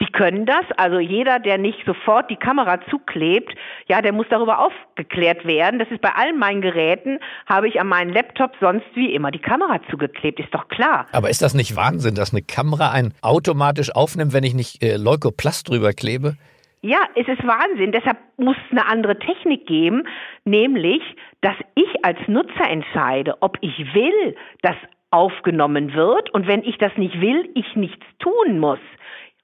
Die 0.01 0.13
können 0.13 0.45
das. 0.45 0.65
Also 0.77 0.99
jeder, 0.99 1.39
der 1.39 1.57
nicht 1.57 1.79
sofort 1.87 2.31
die 2.31 2.37
Kamera 2.37 2.79
zuklebt, 2.91 3.55
ja, 3.89 4.03
der 4.03 4.13
muss 4.13 4.27
darüber 4.29 4.59
aufgeklärt 4.59 5.47
werden. 5.47 5.79
Das 5.79 5.89
ist 5.91 6.03
bei 6.03 6.11
allen 6.11 6.39
meinen 6.39 6.61
Geräten, 6.61 7.19
habe 7.47 7.69
ich 7.69 7.81
an 7.81 7.87
meinen 7.87 8.13
Laptop 8.13 8.53
sonst 8.61 8.85
wie 8.95 9.15
immer 9.15 9.31
die 9.31 9.39
Kamera 9.39 9.81
zugeklebt. 9.91 10.39
Ist 10.39 10.53
doch 10.53 10.69
klar. 10.69 11.07
Aber 11.13 11.31
ist 11.31 11.41
das 11.41 11.55
nicht 11.55 11.77
Wahnsinn, 11.77 12.15
dass 12.15 12.33
eine 12.33 12.43
Kamera 12.43 12.91
einen 12.91 13.15
automatisch 13.23 13.95
aufnimmt, 13.95 14.35
wenn 14.35 14.45
ich 14.45 14.53
nicht 14.53 14.83
äh, 14.83 14.99
Leukoplast 14.99 15.71
drüber 15.71 15.95
klebe? 15.95 16.37
Ja, 16.83 16.99
es 17.15 17.27
ist 17.27 17.45
Wahnsinn. 17.47 17.93
Deshalb 17.93 18.19
muss 18.37 18.57
es 18.67 18.71
eine 18.71 18.87
andere 18.87 19.19
Technik 19.19 19.67
geben, 19.67 20.07
nämlich, 20.45 21.03
dass 21.41 21.57
ich 21.75 22.05
als 22.05 22.19
Nutzer 22.29 22.69
entscheide, 22.69 23.37
ob 23.41 23.59
ich 23.61 23.95
will, 23.95 24.37
dass 24.63 24.77
aufgenommen 25.11 25.95
wird 25.95 26.31
und 26.31 26.47
wenn 26.47 26.63
ich 26.63 26.79
das 26.79 26.97
nicht 26.97 27.21
will, 27.21 27.49
ich 27.55 27.77
nichts 27.77 28.05
tun 28.19 28.59
muss. 28.59 28.81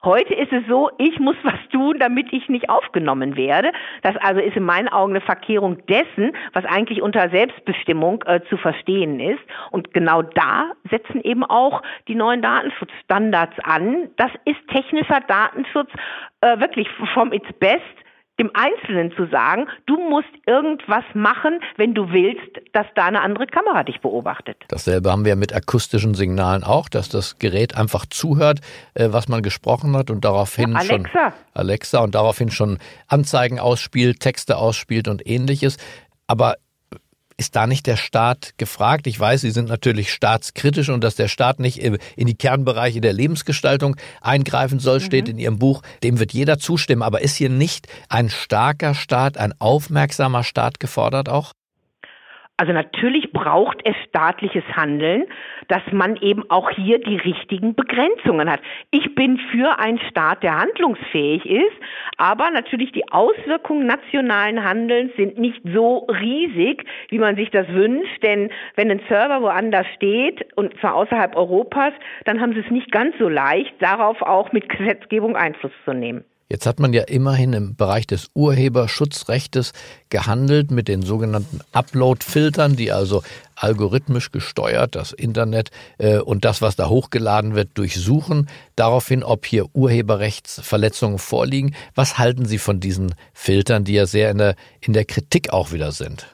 Heute 0.05 0.35
ist 0.35 0.53
es 0.53 0.65
so, 0.69 0.91
ich 0.99 1.21
muss 1.21 1.37
was 1.45 1.61
tun, 1.71 1.97
damit 2.01 2.33
ich 2.33 2.49
nicht 2.49 2.69
aufgenommen 2.69 3.37
werde. 3.37 3.71
Das 4.03 4.17
also 4.17 4.41
ist 4.41 4.57
in 4.57 4.65
meinen 4.65 4.89
Augen 4.89 5.13
eine 5.13 5.21
Verkehrung 5.21 5.79
dessen, 5.87 6.33
was 6.53 6.65
eigentlich 6.65 7.03
unter 7.03 7.31
Selbstbestimmung 7.31 8.25
äh, 8.27 8.41
zu 8.49 8.57
verstehen 8.57 9.21
ist. 9.21 9.39
Und 9.71 9.95
genau 9.95 10.23
da 10.23 10.73
setzen 10.91 11.21
eben 11.23 11.45
auch 11.45 11.83
die 12.09 12.17
neuen 12.17 12.43
Datenschutzstandards 12.43 13.57
an. 13.63 14.11
Das 14.17 14.33
ist 14.45 14.59
technischer 14.73 15.21
Datenschutz 15.21 15.91
äh, 16.41 16.59
wirklich 16.59 16.89
vom 17.15 17.33
its 17.33 17.53
best 17.61 17.81
dem 18.39 18.51
Einzelnen 18.55 19.13
zu 19.15 19.27
sagen, 19.27 19.67
du 19.87 19.97
musst 20.09 20.29
irgendwas 20.47 21.05
machen, 21.15 21.61
wenn 21.77 21.95
du 21.95 22.11
willst, 22.11 22.61
dass 22.73 22.87
da 22.95 23.05
eine 23.05 23.21
andere 23.21 23.47
Kamera 23.47 23.85
dich 23.85 24.01
beobachtet. 24.01 24.57
Dasselbe 24.69 25.11
haben 25.11 25.25
wir 25.25 25.37
mit 25.37 25.55
akustischen 25.55 26.15
Signalen 26.15 26.65
auch, 26.65 26.89
dass 26.89 27.09
das 27.09 27.39
Gerät 27.39 27.77
einfach 27.77 28.07
zuhört, 28.07 28.61
äh, 28.95 29.09
was 29.11 29.29
man 29.29 29.43
gesprochen 29.43 29.97
hat 29.97 30.11
und 30.11 30.25
daraufhin 30.25 30.73
ja, 30.73 30.79
Alexa. 30.79 31.31
schon 31.31 31.33
Alexa 31.55 32.01
und 32.01 32.15
daraufhin 32.15 32.51
schon 32.51 32.79
Anzeigen 33.07 33.59
ausspielt, 33.61 34.21
Texte 34.21 34.57
ausspielt 34.57 35.09
und 35.09 35.27
ähnliches. 35.27 35.77
Aber 36.27 36.57
ist 37.43 37.57
da 37.57 37.67
nicht 37.67 37.89
der 37.89 37.97
Staat 37.97 38.55
gefragt? 38.57 39.09
Ich 39.09 39.19
weiß, 39.19 39.41
Sie 39.41 39.51
sind 39.51 39.69
natürlich 39.69 40.13
staatskritisch 40.13 40.91
und 40.91 41.03
dass 41.03 41.17
der 41.17 41.27
Staat 41.27 41.59
nicht 41.59 41.79
in 41.79 41.99
die 42.17 42.37
Kernbereiche 42.37 43.01
der 43.01 43.13
Lebensgestaltung 43.13 43.97
eingreifen 44.21 44.79
soll, 44.79 45.01
mhm. 45.01 45.05
steht 45.05 45.29
in 45.29 45.41
Ihrem 45.41 45.59
Buch. 45.59 45.83
Dem 46.05 46.21
wird 46.21 46.33
jeder 46.33 46.61
zustimmen. 46.61 47.03
Aber 47.03 47.21
ist 47.21 47.35
hier 47.35 47.51
nicht 47.51 47.89
ein 48.09 48.31
starker 48.31 48.95
Staat, 48.95 49.39
ein 49.39 49.55
aufmerksamer 49.61 50.45
Staat 50.45 50.79
gefordert 50.79 51.29
auch? 51.29 51.53
Also 52.63 52.73
natürlich 52.73 53.33
braucht 53.33 53.81
es 53.83 53.97
staatliches 54.09 54.63
Handeln, 54.77 55.25
dass 55.67 55.83
man 55.91 56.15
eben 56.19 56.49
auch 56.49 56.71
hier 56.71 57.01
die 57.01 57.17
richtigen 57.17 57.75
Begrenzungen 57.75 58.49
hat. 58.49 58.61
Ich 58.93 59.17
bin 59.17 59.37
für 59.51 59.81
einen 59.81 59.99
Staat, 60.09 60.45
der 60.45 60.61
handlungsfähig 60.61 61.45
ist, 61.45 61.77
aber 62.19 62.53
natürlich 62.53 62.93
die 62.93 63.11
Auswirkungen 63.11 63.87
nationalen 63.87 64.63
Handelns 64.63 65.11
sind 65.17 65.39
nicht 65.39 65.61
so 65.75 66.07
riesig, 66.07 66.85
wie 67.09 67.19
man 67.19 67.35
sich 67.35 67.51
das 67.51 67.67
wünscht. 67.67 68.23
Denn 68.23 68.49
wenn 68.77 68.93
ein 68.93 69.01
Server 69.09 69.43
woanders 69.43 69.89
steht 69.97 70.47
und 70.55 70.73
zwar 70.79 70.95
außerhalb 70.95 71.35
Europas, 71.35 71.95
dann 72.27 72.41
haben 72.41 72.53
sie 72.53 72.61
es 72.61 72.71
nicht 72.71 72.93
ganz 72.93 73.19
so 73.19 73.29
leicht, 73.29 73.75
darauf 73.81 74.23
auch 74.23 74.53
mit 74.53 74.69
Gesetzgebung 74.69 75.35
Einfluss 75.35 75.73
zu 75.85 75.95
nehmen. 75.95 76.23
Jetzt 76.53 76.67
hat 76.67 76.81
man 76.81 76.93
ja 76.93 77.05
immerhin 77.05 77.55
im 77.55 77.77
Bereich 77.77 78.07
des 78.07 78.29
Urheberschutzrechtes 78.35 79.73
gehandelt 80.11 80.71
mit 80.71 80.87
den 80.87 81.01
sogenannten 81.01 81.61
Upload-Filtern, 81.73 82.77
die 82.77 82.93
also 82.93 83.23
algorithmisch 83.57 84.33
gesteuert 84.33 84.95
das 84.95 85.13
Internet 85.13 85.71
äh, 85.97 86.19
und 86.19 86.45
das, 86.45 86.61
was 86.61 86.77
da 86.77 86.91
hochgeladen 86.91 87.55
wird, 87.55 87.79
durchsuchen, 87.79 88.51
daraufhin, 88.77 89.25
ob 89.25 89.47
hier 89.47 89.65
Urheberrechtsverletzungen 89.73 91.19
vorliegen. 91.19 91.75
Was 91.95 92.19
halten 92.19 92.45
Sie 92.45 92.59
von 92.59 92.81
diesen 92.81 93.15
Filtern, 93.33 93.85
die 93.85 93.95
ja 93.95 94.05
sehr 94.05 94.31
in 94.31 94.37
der, 94.37 94.55
in 94.83 94.93
der 94.93 95.07
Kritik 95.07 95.55
auch 95.55 95.73
wieder 95.73 95.91
sind? 95.91 96.27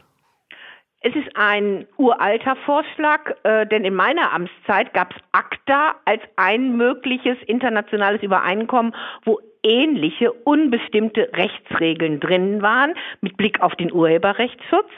Es 1.00 1.14
ist 1.14 1.28
ein 1.36 1.86
uralter 1.96 2.56
Vorschlag, 2.66 3.20
äh, 3.44 3.66
denn 3.66 3.84
in 3.84 3.94
meiner 3.94 4.32
Amtszeit 4.32 4.92
gab 4.94 5.12
es 5.12 5.22
ACTA 5.30 5.94
als 6.04 6.22
ein 6.34 6.76
mögliches 6.76 7.38
internationales 7.46 8.20
Übereinkommen, 8.20 8.96
wo 9.24 9.38
ähnliche 9.62 10.32
unbestimmte 10.32 11.30
Rechtsregeln 11.34 12.20
drin 12.20 12.62
waren 12.62 12.94
mit 13.20 13.36
Blick 13.36 13.60
auf 13.60 13.74
den 13.76 13.92
Urheberrechtsschutz. 13.92 14.88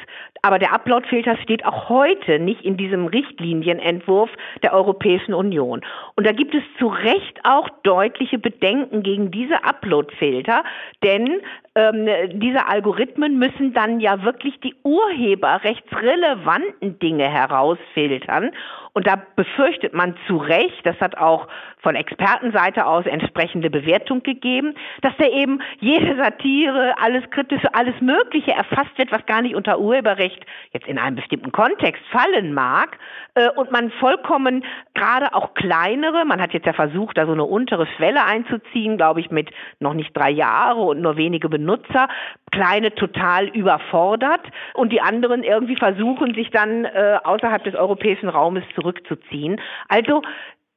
Aber 0.42 0.58
der 0.58 0.72
Uploadfilter 0.72 1.36
steht 1.38 1.64
auch 1.66 1.88
heute 1.88 2.38
nicht 2.38 2.62
in 2.62 2.76
diesem 2.76 3.06
Richtlinienentwurf 3.06 4.30
der 4.62 4.72
Europäischen 4.72 5.34
Union. 5.34 5.82
Und 6.16 6.26
da 6.26 6.32
gibt 6.32 6.54
es 6.54 6.62
zu 6.78 6.86
Recht 6.88 7.40
auch 7.44 7.68
deutliche 7.82 8.38
Bedenken 8.38 9.02
gegen 9.02 9.30
diese 9.30 9.64
Uploadfilter, 9.64 10.64
denn 11.02 11.40
ähm, 11.80 12.06
diese 12.40 12.66
Algorithmen 12.66 13.38
müssen 13.38 13.72
dann 13.72 14.00
ja 14.00 14.22
wirklich 14.22 14.60
die 14.60 14.74
urheberrechtsrelevanten 14.82 16.98
Dinge 16.98 17.30
herausfiltern. 17.30 18.50
Und 18.92 19.06
da 19.06 19.22
befürchtet 19.36 19.94
man 19.94 20.16
zu 20.26 20.36
Recht, 20.36 20.84
das 20.84 21.00
hat 21.00 21.16
auch 21.16 21.46
von 21.78 21.94
Expertenseite 21.94 22.86
aus 22.86 23.06
entsprechende 23.06 23.70
Bewertung 23.70 24.22
gegeben, 24.22 24.74
dass 25.00 25.12
da 25.16 25.26
eben 25.26 25.62
jede 25.78 26.16
Satire, 26.16 26.94
alles 27.00 27.22
Kritische, 27.30 27.72
alles 27.72 27.94
Mögliche 28.00 28.50
erfasst 28.50 28.90
wird, 28.96 29.12
was 29.12 29.24
gar 29.26 29.42
nicht 29.42 29.54
unter 29.54 29.78
Urheberrecht 29.78 30.44
jetzt 30.72 30.88
in 30.88 30.98
einem 30.98 31.16
bestimmten 31.16 31.52
Kontext 31.52 32.02
fallen 32.10 32.52
mag. 32.52 32.98
Äh, 33.34 33.50
und 33.50 33.70
man 33.70 33.90
vollkommen, 33.92 34.64
gerade 34.94 35.34
auch 35.34 35.54
kleinere, 35.54 36.24
man 36.24 36.40
hat 36.40 36.52
jetzt 36.52 36.66
ja 36.66 36.72
versucht, 36.72 37.16
da 37.16 37.26
so 37.26 37.32
eine 37.32 37.44
untere 37.44 37.86
Schwelle 37.96 38.24
einzuziehen, 38.24 38.96
glaube 38.96 39.20
ich, 39.20 39.30
mit 39.30 39.50
noch 39.78 39.94
nicht 39.94 40.16
drei 40.16 40.30
Jahre 40.30 40.80
und 40.80 41.00
nur 41.00 41.16
wenige 41.16 41.48
Benutzer, 41.48 41.69
kleine 42.50 42.94
total 42.94 43.48
überfordert 43.48 44.42
und 44.74 44.92
die 44.92 45.00
anderen 45.00 45.42
irgendwie 45.42 45.76
versuchen, 45.76 46.34
sich 46.34 46.50
dann 46.50 46.84
äh, 46.84 47.18
außerhalb 47.22 47.64
des 47.64 47.74
europäischen 47.74 48.28
Raumes 48.28 48.64
zurückzuziehen. 48.74 49.60
Also 49.88 50.22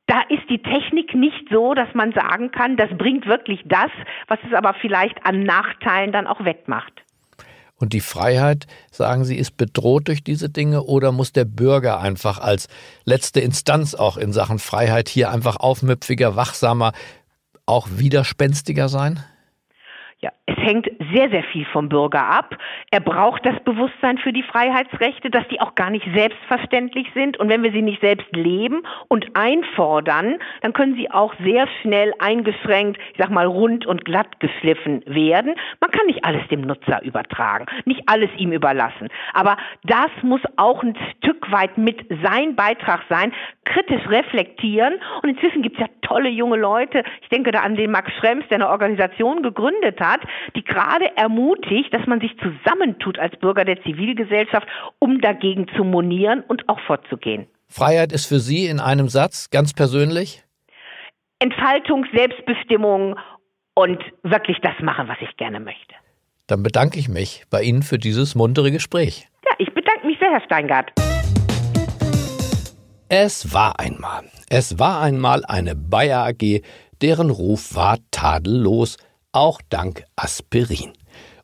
da 0.08 0.22
ist 0.30 0.50
die 0.50 0.62
Technik 0.62 1.16
nicht 1.16 1.48
so, 1.50 1.74
dass 1.74 1.94
man 1.94 2.12
sagen 2.12 2.52
kann, 2.52 2.76
das 2.76 2.90
bringt 2.98 3.26
wirklich 3.26 3.62
das, 3.66 3.90
was 4.28 4.40
es 4.46 4.54
aber 4.54 4.74
vielleicht 4.74 5.26
an 5.26 5.44
Nachteilen 5.44 6.12
dann 6.12 6.28
auch 6.28 6.44
wettmacht. 6.44 7.04
Und 7.76 7.94
die 7.94 8.02
Freiheit, 8.02 8.68
sagen 8.92 9.26
Sie, 9.26 9.38
ist 9.38 9.58
bedroht 9.58 10.08
durch 10.08 10.24
diese 10.24 10.50
Dinge 10.50 10.84
oder 10.84 11.12
muss 11.12 11.34
der 11.34 11.46
Bürger 11.46 12.00
einfach 12.00 12.40
als 12.40 12.68
letzte 13.04 13.40
Instanz 13.40 13.96
auch 13.96 14.18
in 14.18 14.32
Sachen 14.32 14.60
Freiheit 14.60 15.10
hier 15.10 15.32
einfach 15.32 15.58
aufmüpfiger, 15.58 16.36
wachsamer, 16.36 16.94
auch 17.66 17.88
widerspenstiger 17.92 18.90
sein? 18.90 19.24
Ja, 20.24 20.32
es 20.46 20.56
hängt 20.56 20.88
sehr, 21.12 21.30
sehr 21.30 21.44
viel 21.44 21.66
vom 21.66 21.90
Bürger 21.90 22.26
ab. 22.26 22.56
Er 22.92 23.00
braucht 23.00 23.46
das 23.46 23.60
Bewusstsein 23.64 24.18
für 24.18 24.34
die 24.34 24.44
Freiheitsrechte, 24.44 25.30
dass 25.30 25.48
die 25.50 25.62
auch 25.62 25.76
gar 25.76 25.90
nicht 25.90 26.08
selbstverständlich 26.14 27.08
sind. 27.14 27.38
Und 27.38 27.50
wenn 27.50 27.64
wir 27.64 27.72
sie 27.72 27.82
nicht 27.82 28.02
selbst 28.02 28.28
leben 28.36 28.84
und 29.08 29.36
einfordern, 29.36 30.38
dann 30.62 30.74
können 30.74 30.96
sie 30.96 31.10
auch 31.12 31.34
sehr 31.44 31.68
schnell 31.82 32.14
eingeschränkt, 32.20 33.00
ich 33.12 33.18
sag 33.18 33.30
mal, 33.30 33.46
rund 33.46 33.86
und 33.86 34.06
glatt 34.06 34.40
geschliffen 34.40 35.04
werden. 35.06 35.56
Man 35.80 35.92
kann 35.92 36.06
nicht 36.08 36.24
alles 36.26 36.48
dem 36.50 36.62
Nutzer 36.62 37.02
übertragen, 37.04 37.66
nicht 37.86 38.02
alles 38.08 38.30
ihm 38.38 38.52
überlassen. 38.52 39.10
Aber 39.34 39.58
das 39.84 40.10
muss 40.22 40.42
auch 40.58 40.84
ein 40.84 40.98
Stück 41.18 41.52
weit 41.52 41.78
mit 41.78 42.06
sein 42.24 42.56
Beitrag 42.56 43.02
sein, 43.10 43.34
kritisch 43.66 44.08
reflektieren. 44.10 44.96
Und 45.22 45.30
inzwischen 45.30 45.62
gibt 45.62 45.78
es 45.78 45.82
ja 45.82 45.88
tolle 46.02 46.30
junge 46.30 46.58
Leute. 46.58 47.04
Ich 47.22 47.30
denke 47.30 47.52
da 47.52 47.62
an 47.62 47.76
den 47.76 47.92
Max 47.92 48.12
Schrems, 48.20 48.48
der 48.50 48.58
eine 48.58 48.70
Organisation 48.70 49.42
gegründet 49.42 50.00
hat, 50.00 50.22
die 50.56 50.64
gerade 50.64 51.03
ermutigt, 51.16 51.94
dass 51.94 52.06
man 52.08 52.20
sich 52.20 52.32
zusammentut 52.38 53.20
als 53.20 53.36
Bürger 53.38 53.66
der 53.66 53.82
Zivilgesellschaft, 53.84 54.68
um 55.00 55.22
dagegen 55.22 55.68
zu 55.76 55.84
monieren 55.84 56.44
und 56.48 56.68
auch 56.70 56.80
vorzugehen. 56.82 57.48
Freiheit 57.68 58.12
ist 58.12 58.28
für 58.28 58.40
Sie 58.40 58.68
in 58.68 58.80
einem 58.80 59.10
Satz 59.10 59.50
ganz 59.50 59.74
persönlich? 59.74 60.44
Entfaltung, 61.40 62.06
Selbstbestimmung 62.14 63.16
und 63.74 64.00
wirklich 64.22 64.58
das 64.62 64.74
machen, 64.82 65.08
was 65.08 65.18
ich 65.22 65.36
gerne 65.38 65.60
möchte. 65.60 65.96
Dann 66.48 66.64
bedanke 66.64 67.00
ich 67.00 67.10
mich 67.10 67.44
bei 67.50 67.62
Ihnen 67.62 67.84
für 67.84 67.98
dieses 67.98 68.36
muntere 68.36 68.72
Gespräch. 68.72 69.28
Ja, 69.46 69.52
ich 69.58 69.74
bedanke 69.74 70.06
mich 70.06 70.20
sehr, 70.20 70.32
Herr 70.32 70.42
Steingart. 70.42 70.92
Es 73.10 73.54
war 73.54 73.80
einmal, 73.80 74.24
es 74.50 74.80
war 74.80 75.02
einmal 75.02 75.46
eine 75.46 75.76
Bayer 75.76 76.26
AG, 76.26 76.62
deren 77.02 77.30
Ruf 77.30 77.76
war 77.76 77.98
tadellos, 78.12 78.98
auch 79.34 79.62
dank 79.70 80.06
Aspirin. 80.16 80.94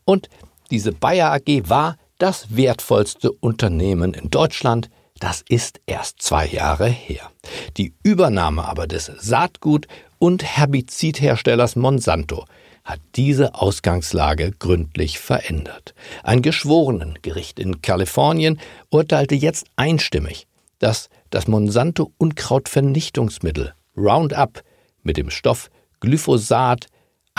Und 0.06 0.30
diese 0.72 0.92
Bayer 0.92 1.34
AG 1.34 1.70
war 1.70 1.98
das 2.18 2.56
wertvollste 2.56 3.32
Unternehmen 3.32 4.14
in 4.14 4.30
Deutschland, 4.30 4.90
das 5.20 5.44
ist 5.50 5.82
erst 5.86 6.22
zwei 6.22 6.48
Jahre 6.48 6.88
her. 6.88 7.30
Die 7.76 7.94
Übernahme 8.04 8.64
aber 8.66 8.88
des 8.88 9.08
Saatgut- 9.20 9.88
und 10.18 10.44
Herbizidherstellers 10.44 11.76
Monsanto 11.76 12.46
hat 12.86 13.00
diese 13.16 13.56
Ausgangslage 13.56 14.52
gründlich 14.58 15.20
verändert. 15.20 15.94
Ein 16.24 16.42
Geschworenengericht 16.42 17.60
in 17.60 17.82
Kalifornien 17.82 18.60
urteilte 18.90 19.36
jetzt 19.36 19.68
einstimmig, 19.76 20.48
dass 20.80 21.10
das 21.30 21.48
Monsanto 21.48 22.12
Unkrautvernichtungsmittel 22.18 23.74
Roundup 23.96 24.64
mit 25.04 25.18
dem 25.18 25.30
Stoff 25.30 25.70
Glyphosat 26.00 26.88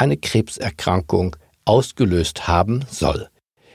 eine 0.01 0.17
Krebserkrankung 0.17 1.37
ausgelöst 1.67 2.49
haben 2.49 2.87
soll. 2.89 3.29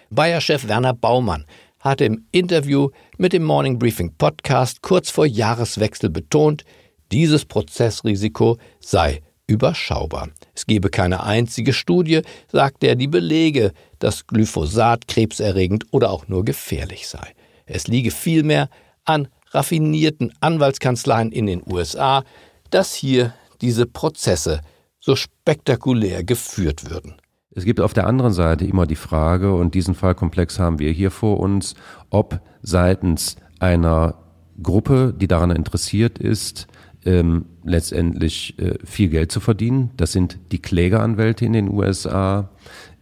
Bayer-Chef 0.09 0.67
Werner 0.67 0.93
Baumann 0.93 1.45
hatte 1.79 2.05
im 2.05 2.25
Interview 2.31 2.89
mit 3.19 3.31
dem 3.31 3.43
Morning 3.43 3.77
Briefing 3.77 4.15
Podcast 4.17 4.81
kurz 4.81 5.11
vor 5.11 5.27
Jahreswechsel 5.27 6.09
betont, 6.09 6.65
dieses 7.11 7.45
Prozessrisiko 7.45 8.57
sei 8.79 9.21
überschaubar. 9.45 10.29
Es 10.55 10.65
gebe 10.65 10.89
keine 10.89 11.21
einzige 11.23 11.73
Studie, 11.73 12.21
sagte 12.51 12.87
er, 12.87 12.95
die 12.95 13.07
belege, 13.07 13.71
dass 13.99 14.25
Glyphosat 14.25 15.07
krebserregend 15.07 15.85
oder 15.91 16.09
auch 16.09 16.27
nur 16.27 16.43
gefährlich 16.43 17.07
sei. 17.07 17.35
Es 17.67 17.85
liege 17.87 18.09
vielmehr 18.09 18.69
an 19.03 19.27
raffinierten 19.51 20.33
Anwaltskanzleien 20.39 21.31
in 21.31 21.45
den 21.45 21.61
USA, 21.71 22.23
dass 22.71 22.95
hier 22.95 23.35
diese 23.61 23.85
Prozesse 23.85 24.61
so 25.05 25.15
spektakulär 25.15 26.23
geführt 26.23 26.89
würden. 26.89 27.13
Es 27.51 27.63
gibt 27.63 27.79
auf 27.79 27.93
der 27.93 28.07
anderen 28.07 28.33
Seite 28.33 28.65
immer 28.65 28.87
die 28.87 28.95
Frage, 28.95 29.53
und 29.53 29.75
diesen 29.75 29.93
Fallkomplex 29.93 30.57
haben 30.57 30.79
wir 30.79 30.91
hier 30.91 31.11
vor 31.11 31.39
uns, 31.39 31.75
ob 32.09 32.41
seitens 32.63 33.35
einer 33.59 34.15
Gruppe, 34.61 35.13
die 35.15 35.27
daran 35.27 35.51
interessiert 35.51 36.17
ist, 36.17 36.67
ähm, 37.05 37.45
letztendlich 37.63 38.57
äh, 38.57 38.79
viel 38.83 39.09
Geld 39.09 39.31
zu 39.31 39.39
verdienen, 39.39 39.91
das 39.95 40.11
sind 40.11 40.39
die 40.51 40.59
Klägeranwälte 40.59 41.45
in 41.45 41.53
den 41.53 41.69
USA, 41.69 42.49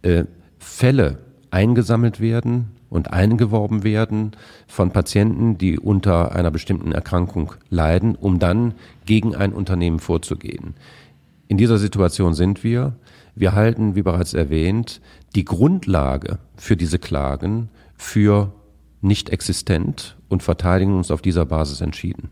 äh, 0.02 0.24
Fälle 0.58 1.18
eingesammelt 1.50 2.20
werden 2.20 2.72
und 2.90 3.12
eingeworben 3.14 3.82
werden 3.82 4.32
von 4.66 4.90
Patienten, 4.90 5.56
die 5.56 5.78
unter 5.78 6.32
einer 6.32 6.50
bestimmten 6.50 6.92
Erkrankung 6.92 7.54
leiden, 7.70 8.14
um 8.14 8.38
dann 8.38 8.74
gegen 9.06 9.34
ein 9.34 9.54
Unternehmen 9.54 10.00
vorzugehen. 10.00 10.74
In 11.48 11.56
dieser 11.56 11.78
Situation 11.78 12.34
sind 12.34 12.64
wir. 12.64 12.96
Wir 13.34 13.52
halten, 13.52 13.94
wie 13.94 14.02
bereits 14.02 14.34
erwähnt, 14.34 15.00
die 15.34 15.44
Grundlage 15.44 16.38
für 16.56 16.76
diese 16.76 16.98
Klagen 16.98 17.68
für 17.96 18.52
nicht 19.00 19.30
existent 19.30 20.16
und 20.28 20.42
verteidigen 20.42 20.96
uns 20.96 21.10
auf 21.10 21.20
dieser 21.20 21.44
Basis 21.44 21.80
entschieden. 21.80 22.30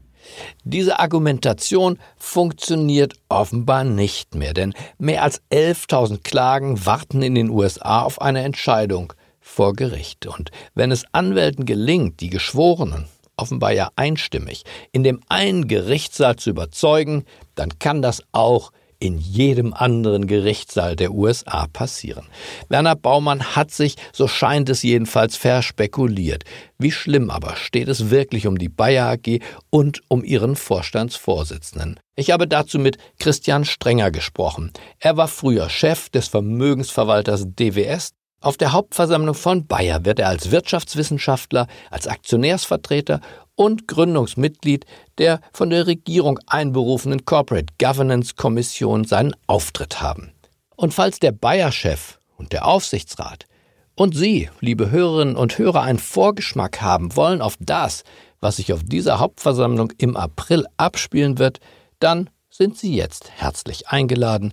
Diese 0.65 1.01
Argumentation 1.01 1.99
funktioniert 2.17 3.15
offenbar 3.29 3.85
nicht 3.85 4.35
mehr, 4.35 4.55
denn 4.55 4.73
mehr 4.99 5.23
als 5.25 5.43
11.000 5.51 6.23
Klagen 6.23 6.87
warten 6.87 7.23
in 7.23 7.35
den 7.35 7.51
USA 7.51 8.03
auf 8.03 8.21
eine 8.21 8.43
Entscheidung. 8.43 9.13
vor 9.45 9.75
Gericht. 9.75 10.27
Und 10.27 10.53
wenn 10.75 10.93
es 10.93 11.05
Anwälten 11.11 11.67
gelingt, 11.67 12.21
die 12.21 12.31
Geschworenen, 12.31 13.07
offenbar 13.37 13.73
ja 13.73 13.91
einstimmig, 13.97 14.63
in 14.93 15.03
dem 15.03 15.21
einen 15.29 15.67
Gerichtssaal 15.67 16.37
zu 16.37 16.51
überzeugen, 16.51 17.25
dann 17.57 17.79
kann 17.81 18.03
das 18.03 18.23
auch 18.31 18.71
in 19.03 19.19
jedem 19.19 19.75
anderen 19.75 20.29
Gerichtssaal 20.29 20.95
der 20.95 21.13
USA 21.13 21.67
passieren. 21.67 22.29
Werner 22.69 22.95
Baumann 22.95 23.57
hat 23.57 23.73
sich, 23.73 23.97
so 24.13 24.29
scheint 24.29 24.69
es 24.69 24.85
jedenfalls, 24.85 25.37
verspekuliert. 25.37 26.45
Wie 26.79 26.93
schlimm 26.93 27.29
aber 27.29 27.57
steht 27.57 27.89
es 27.89 28.11
wirklich 28.11 28.47
um 28.47 28.59
die 28.59 28.69
Bayer 28.69 29.09
AG 29.09 29.41
und 29.71 30.03
um 30.07 30.23
ihren 30.23 30.55
Vorstandsvorsitzenden? 30.55 31.99
Ich 32.15 32.31
habe 32.31 32.47
dazu 32.47 32.79
mit 32.79 32.99
Christian 33.19 33.65
Strenger 33.65 34.13
gesprochen. 34.13 34.73
Er 35.01 35.17
war 35.17 35.27
früher 35.27 35.69
Chef 35.69 36.09
des 36.09 36.29
Vermögensverwalters 36.29 37.47
DWS, 37.57 38.13
auf 38.43 38.57
der 38.57 38.73
Hauptversammlung 38.73 39.35
von 39.35 39.67
Bayer 39.67 40.05
wird 40.05 40.19
er 40.19 40.29
als 40.29 40.51
Wirtschaftswissenschaftler, 40.51 41.67
als 41.91 42.07
Aktionärsvertreter 42.07 43.21
und 43.55 43.87
Gründungsmitglied 43.89 44.85
der 45.19 45.41
von 45.53 45.71
der 45.71 45.87
Regierung 45.87 46.39
einberufenen 46.47 47.25
Corporate 47.25 47.73
Governance 47.79 48.35
Kommission 48.35 49.05
seinen 49.05 49.35
Auftritt 49.47 50.01
haben. 50.01 50.33
Und 50.77 50.95
falls 50.95 51.21
der 51.21 51.33
Bayer-Chef 51.33 52.19
und 52.37 52.53
der 52.53 52.67
Aufsichtsrat 52.67 53.47
und 53.95 54.17
Sie, 54.17 54.51
liebe 54.61 54.91
Hörerinnen 54.91 55.37
und 55.37 55.59
Hörer, 55.59 55.83
einen 55.83 55.99
Vorgeschmack 55.99 56.81
haben 56.81 57.15
wollen 57.15 57.43
auf 57.43 57.57
das, 57.61 58.05
was 58.41 58.57
sich 58.57 58.73
auf 58.73 58.83
dieser 58.83 59.21
Hauptversammlung 59.21 59.93
im 59.99 60.17
April 60.17 60.67
abspielen 60.77 61.39
wird, 61.39 61.61
dann 62.01 62.31
sind 62.51 62.77
Sie 62.77 62.95
jetzt 62.95 63.31
herzlich 63.31 63.89
eingeladen. 63.89 64.53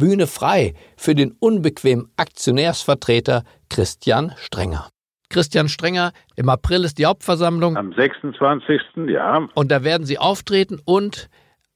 Bühne 0.00 0.26
frei 0.26 0.74
für 0.96 1.14
den 1.14 1.36
unbequemen 1.38 2.10
Aktionärsvertreter 2.16 3.44
Christian 3.68 4.32
Strenger. 4.36 4.88
Christian 5.28 5.68
Strenger. 5.68 6.10
Im 6.34 6.48
April 6.48 6.84
ist 6.84 6.98
die 6.98 7.06
Hauptversammlung. 7.06 7.76
Am 7.76 7.92
26. 7.92 8.80
ja. 9.06 9.46
Und 9.54 9.70
da 9.70 9.84
werden 9.84 10.04
Sie 10.04 10.18
auftreten 10.18 10.80
und 10.84 11.28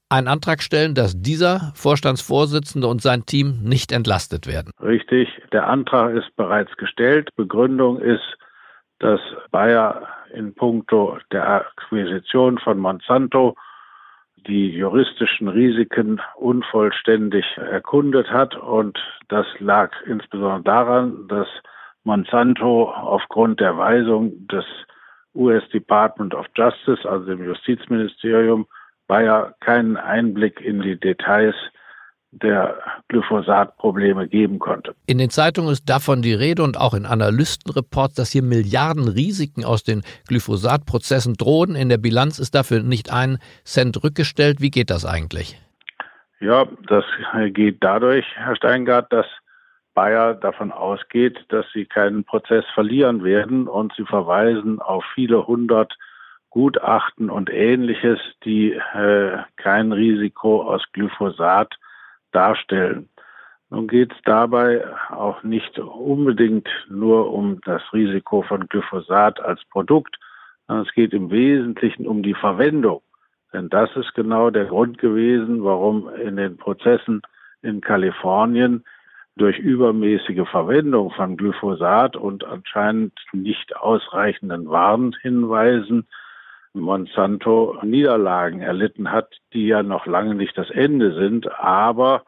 einen 0.08 0.26
Antrag 0.26 0.62
stellen, 0.62 0.94
dass 0.94 1.20
dieser 1.20 1.72
Vorstandsvorsitzende 1.74 2.86
und 2.88 3.02
sein 3.02 3.26
Team 3.26 3.60
nicht 3.62 3.92
entlastet 3.92 4.46
werden. 4.46 4.70
Richtig, 4.82 5.28
der 5.52 5.68
Antrag 5.68 6.14
ist 6.14 6.34
bereits 6.36 6.74
gestellt. 6.76 7.30
Begründung 7.36 8.00
ist, 8.00 8.36
dass 9.00 9.20
Bayer 9.50 10.08
in 10.32 10.54
puncto 10.54 11.18
der 11.30 11.48
Akquisition 11.48 12.58
von 12.58 12.78
Monsanto 12.78 13.54
die 14.46 14.70
juristischen 14.70 15.48
Risiken 15.48 16.20
unvollständig 16.36 17.44
erkundet 17.56 18.30
hat. 18.30 18.56
Und 18.56 18.98
das 19.28 19.46
lag 19.58 19.90
insbesondere 20.06 20.62
daran, 20.62 21.28
dass 21.28 21.48
Monsanto 22.04 22.90
aufgrund 22.90 23.60
der 23.60 23.76
Weisung 23.78 24.46
des 24.48 24.64
US 25.34 25.68
Department 25.70 26.34
of 26.34 26.46
Justice, 26.54 27.08
also 27.08 27.26
dem 27.26 27.44
Justizministerium, 27.44 28.66
Bayer 29.06 29.54
keinen 29.60 29.96
Einblick 29.96 30.60
in 30.60 30.80
die 30.80 30.98
Details 30.98 31.56
der 32.42 32.76
Glyphosat-Probleme 33.08 34.28
geben 34.28 34.58
konnte. 34.58 34.94
In 35.06 35.18
den 35.18 35.30
Zeitungen 35.30 35.72
ist 35.72 35.88
davon 35.88 36.22
die 36.22 36.34
Rede 36.34 36.62
und 36.62 36.78
auch 36.78 36.94
in 36.94 37.06
Analystenreports, 37.06 38.14
dass 38.14 38.30
hier 38.30 38.42
Milliarden 38.42 39.08
Risiken 39.08 39.64
aus 39.64 39.84
den 39.84 40.02
Glyphosat-Prozessen 40.28 41.34
drohen. 41.34 41.74
In 41.74 41.88
der 41.88 41.98
Bilanz 41.98 42.38
ist 42.38 42.54
dafür 42.54 42.82
nicht 42.82 43.12
ein 43.12 43.38
Cent 43.64 44.02
rückgestellt. 44.02 44.60
Wie 44.60 44.70
geht 44.70 44.90
das 44.90 45.04
eigentlich? 45.04 45.60
Ja, 46.40 46.66
das 46.88 47.04
geht 47.52 47.78
dadurch, 47.80 48.26
Herr 48.34 48.56
Steingart, 48.56 49.12
dass 49.12 49.26
Bayer 49.94 50.34
davon 50.34 50.72
ausgeht, 50.72 51.38
dass 51.48 51.64
sie 51.72 51.86
keinen 51.86 52.24
Prozess 52.24 52.64
verlieren 52.74 53.22
werden 53.22 53.68
und 53.68 53.94
sie 53.96 54.04
verweisen 54.04 54.80
auf 54.80 55.04
viele 55.14 55.46
hundert 55.46 55.94
Gutachten 56.50 57.30
und 57.30 57.50
ähnliches, 57.50 58.18
die 58.44 58.72
äh, 58.72 59.38
kein 59.56 59.92
Risiko 59.92 60.62
aus 60.62 60.82
Glyphosat 60.92 61.74
darstellen. 62.34 63.08
Nun 63.70 63.88
geht 63.88 64.12
es 64.12 64.18
dabei 64.24 64.84
auch 65.10 65.42
nicht 65.42 65.78
unbedingt 65.78 66.68
nur 66.88 67.32
um 67.32 67.60
das 67.64 67.82
Risiko 67.92 68.42
von 68.42 68.66
Glyphosat 68.68 69.40
als 69.40 69.64
Produkt, 69.64 70.16
sondern 70.66 70.86
es 70.86 70.94
geht 70.94 71.12
im 71.12 71.30
Wesentlichen 71.30 72.06
um 72.06 72.22
die 72.22 72.34
Verwendung. 72.34 73.02
Denn 73.52 73.68
das 73.68 73.94
ist 73.96 74.14
genau 74.14 74.50
der 74.50 74.66
Grund 74.66 74.98
gewesen, 74.98 75.64
warum 75.64 76.08
in 76.14 76.36
den 76.36 76.56
Prozessen 76.56 77.22
in 77.62 77.80
Kalifornien 77.80 78.84
durch 79.36 79.58
übermäßige 79.58 80.48
Verwendung 80.48 81.10
von 81.10 81.36
Glyphosat 81.36 82.16
und 82.16 82.44
anscheinend 82.44 83.12
nicht 83.32 83.76
ausreichenden 83.76 84.68
Warnhinweisen 84.68 86.06
Monsanto 86.74 87.78
Niederlagen 87.82 88.60
erlitten 88.60 89.10
hat, 89.10 89.34
die 89.52 89.66
ja 89.68 89.82
noch 89.82 90.06
lange 90.06 90.34
nicht 90.34 90.58
das 90.58 90.70
Ende 90.70 91.14
sind, 91.14 91.50
aber 91.58 92.24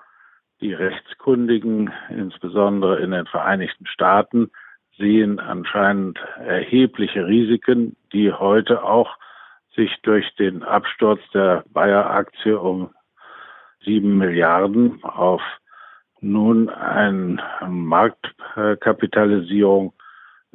die 0.60 0.72
Rechtskundigen, 0.72 1.92
insbesondere 2.08 3.00
in 3.00 3.10
den 3.10 3.26
Vereinigten 3.26 3.86
Staaten, 3.86 4.50
sehen 4.96 5.38
anscheinend 5.40 6.18
erhebliche 6.38 7.26
Risiken, 7.26 7.96
die 8.12 8.32
heute 8.32 8.82
auch 8.82 9.18
sich 9.74 9.94
durch 10.02 10.34
den 10.36 10.62
Absturz 10.62 11.20
der 11.34 11.64
Bayer-Aktie 11.68 12.58
um 12.58 12.88
sieben 13.84 14.16
Milliarden 14.16 15.04
auf 15.04 15.42
nun 16.20 16.70
eine 16.70 17.42
Marktkapitalisierung 17.68 19.92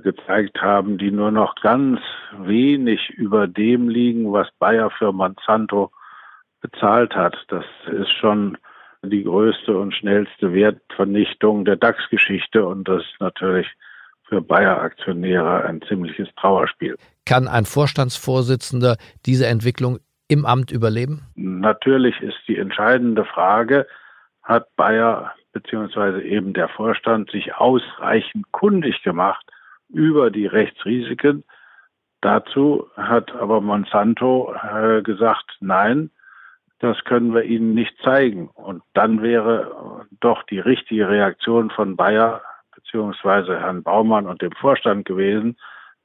gezeigt 0.02 0.62
haben, 0.62 0.98
die 0.98 1.12
nur 1.12 1.32
noch 1.32 1.56
ganz 1.56 2.00
wenig 2.38 3.10
über 3.10 3.48
dem 3.48 3.90
liegen, 3.90 4.32
was 4.32 4.48
Bayer 4.60 4.90
für 4.92 5.12
Monsanto 5.12 5.92
bezahlt 6.62 7.16
hat. 7.16 7.36
Das 7.48 7.66
ist 7.92 8.12
schon 8.12 8.58
die 9.04 9.24
größte 9.24 9.78
und 9.78 9.96
schnellste 9.96 10.54
Wertvernichtung 10.54 11.66
der 11.66 11.76
DAX-Geschichte 11.76 12.66
und 12.66 12.88
das 12.88 13.02
ist 13.02 13.20
natürlich 13.20 13.68
für 14.28 14.42
Bayer-Aktionäre 14.42 15.66
ein 15.66 15.82
ziemliches 15.82 16.30
Trauerspiel. 16.40 16.96
Kann 17.26 17.48
ein 17.48 17.66
Vorstandsvorsitzender 17.66 18.98
diese 19.26 19.48
Entwicklung 19.48 20.00
im 20.28 20.46
Amt 20.46 20.72
überleben? 20.72 21.24
Natürlich 21.36 22.22
ist 22.22 22.38
die 22.48 22.58
entscheidende 22.58 23.26
Frage, 23.26 23.88
hat 24.44 24.74
Bayer 24.76 25.34
beziehungsweise 25.52 26.22
eben 26.22 26.54
der 26.54 26.70
Vorstand 26.70 27.30
sich 27.32 27.56
ausreichend 27.56 28.52
kundig 28.52 29.04
gemacht 29.04 29.46
über 29.94 30.32
die 30.32 30.46
Rechtsrisiken. 30.46 31.44
Dazu 32.22 32.88
hat 32.96 33.32
aber 33.34 33.62
Monsanto 33.62 34.54
äh, 34.54 35.02
gesagt, 35.02 35.58
nein, 35.60 36.12
das 36.80 37.04
können 37.04 37.34
wir 37.34 37.44
Ihnen 37.44 37.74
nicht 37.74 37.96
zeigen. 38.04 38.48
Und 38.50 38.84
dann 38.94 39.22
wäre 39.22 40.06
doch 40.20 40.44
die 40.44 40.60
richtige 40.60 41.10
Reaktion 41.10 41.70
von 41.70 41.96
Bayer 41.96 42.42
beziehungsweise 42.76 43.60
Herrn 43.60 43.84
Baumann 43.84 44.28
und 44.28 44.42
dem 44.42 44.52
Vorstand 44.54 45.06
gewesen, 45.06 45.58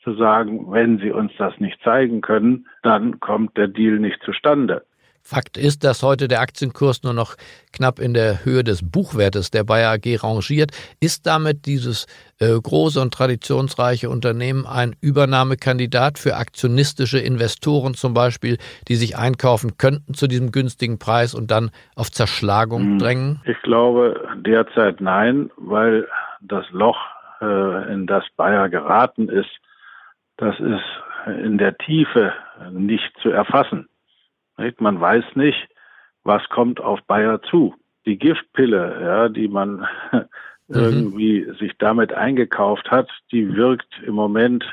zu 0.02 0.14
sagen, 0.14 0.70
wenn 0.70 0.98
Sie 0.98 1.10
uns 1.10 1.32
das 1.36 1.58
nicht 1.58 1.80
zeigen 1.82 2.20
können, 2.20 2.68
dann 2.82 3.18
kommt 3.20 3.56
der 3.56 3.68
Deal 3.68 3.98
nicht 3.98 4.22
zustande. 4.22 4.84
Fakt 5.26 5.56
ist, 5.56 5.82
dass 5.82 6.04
heute 6.04 6.28
der 6.28 6.40
Aktienkurs 6.40 7.02
nur 7.02 7.12
noch 7.12 7.34
knapp 7.72 7.98
in 7.98 8.14
der 8.14 8.44
Höhe 8.44 8.62
des 8.62 8.88
Buchwertes 8.88 9.50
der 9.50 9.64
Bayer 9.64 9.90
AG 9.90 10.22
rangiert. 10.22 10.70
Ist 11.00 11.26
damit 11.26 11.66
dieses 11.66 12.06
äh, 12.38 12.46
große 12.46 13.00
und 13.00 13.12
traditionsreiche 13.12 14.08
Unternehmen 14.08 14.66
ein 14.66 14.94
Übernahmekandidat 15.00 16.20
für 16.20 16.36
aktionistische 16.36 17.18
Investoren 17.18 17.94
zum 17.94 18.14
Beispiel, 18.14 18.56
die 18.86 18.94
sich 18.94 19.18
einkaufen 19.18 19.76
könnten 19.78 20.14
zu 20.14 20.28
diesem 20.28 20.52
günstigen 20.52 21.00
Preis 21.00 21.34
und 21.34 21.50
dann 21.50 21.72
auf 21.96 22.12
Zerschlagung 22.12 22.82
hm. 22.82 22.98
drängen? 23.00 23.42
Ich 23.46 23.60
glaube 23.62 24.28
derzeit 24.36 25.00
nein, 25.00 25.50
weil 25.56 26.06
das 26.40 26.66
Loch, 26.70 26.98
äh, 27.40 27.92
in 27.92 28.06
das 28.06 28.22
Bayer 28.36 28.68
geraten 28.68 29.28
ist, 29.28 29.50
das 30.36 30.54
ist 30.60 30.84
in 31.42 31.58
der 31.58 31.76
Tiefe 31.78 32.32
nicht 32.70 33.12
zu 33.20 33.30
erfassen. 33.30 33.88
Man 34.78 35.00
weiß 35.00 35.24
nicht, 35.34 35.68
was 36.24 36.42
kommt 36.48 36.80
auf 36.80 37.00
Bayer 37.06 37.42
zu. 37.42 37.74
Die 38.04 38.18
Giftpille, 38.18 39.00
ja, 39.02 39.28
die 39.28 39.48
man 39.48 39.86
mhm. 40.12 40.26
irgendwie 40.68 41.46
sich 41.58 41.72
damit 41.78 42.12
eingekauft 42.12 42.90
hat, 42.90 43.08
die 43.32 43.54
wirkt 43.54 44.00
im 44.04 44.14
Moment, 44.14 44.64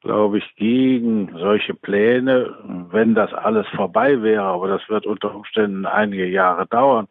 glaube 0.00 0.38
ich, 0.38 0.54
gegen 0.56 1.36
solche 1.38 1.74
Pläne, 1.74 2.54
wenn 2.90 3.14
das 3.14 3.32
alles 3.32 3.66
vorbei 3.74 4.22
wäre, 4.22 4.44
aber 4.44 4.68
das 4.68 4.88
wird 4.88 5.06
unter 5.06 5.34
Umständen 5.34 5.86
einige 5.86 6.26
Jahre 6.26 6.66
dauern, 6.66 7.08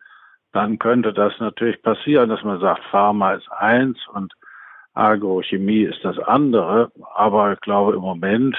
dann 0.54 0.80
könnte 0.80 1.12
das 1.12 1.34
natürlich 1.40 1.82
passieren, 1.82 2.30
dass 2.30 2.44
man 2.44 2.62
sagt, 2.62 2.82
Pharma 2.86 3.34
ist 3.34 3.52
eins 3.52 3.98
und 4.14 4.34
Agrochemie 4.94 5.84
ist 5.84 6.04
das 6.04 6.18
andere. 6.18 6.92
Aber 7.14 7.54
ich 7.54 7.60
glaube, 7.60 7.94
im 7.94 8.02
Moment 8.02 8.56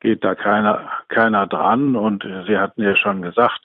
geht 0.00 0.24
da 0.24 0.34
keiner, 0.34 0.88
keiner 1.08 1.46
dran. 1.46 1.96
Und 1.96 2.26
Sie 2.46 2.58
hatten 2.58 2.82
ja 2.82 2.96
schon 2.96 3.22
gesagt, 3.22 3.60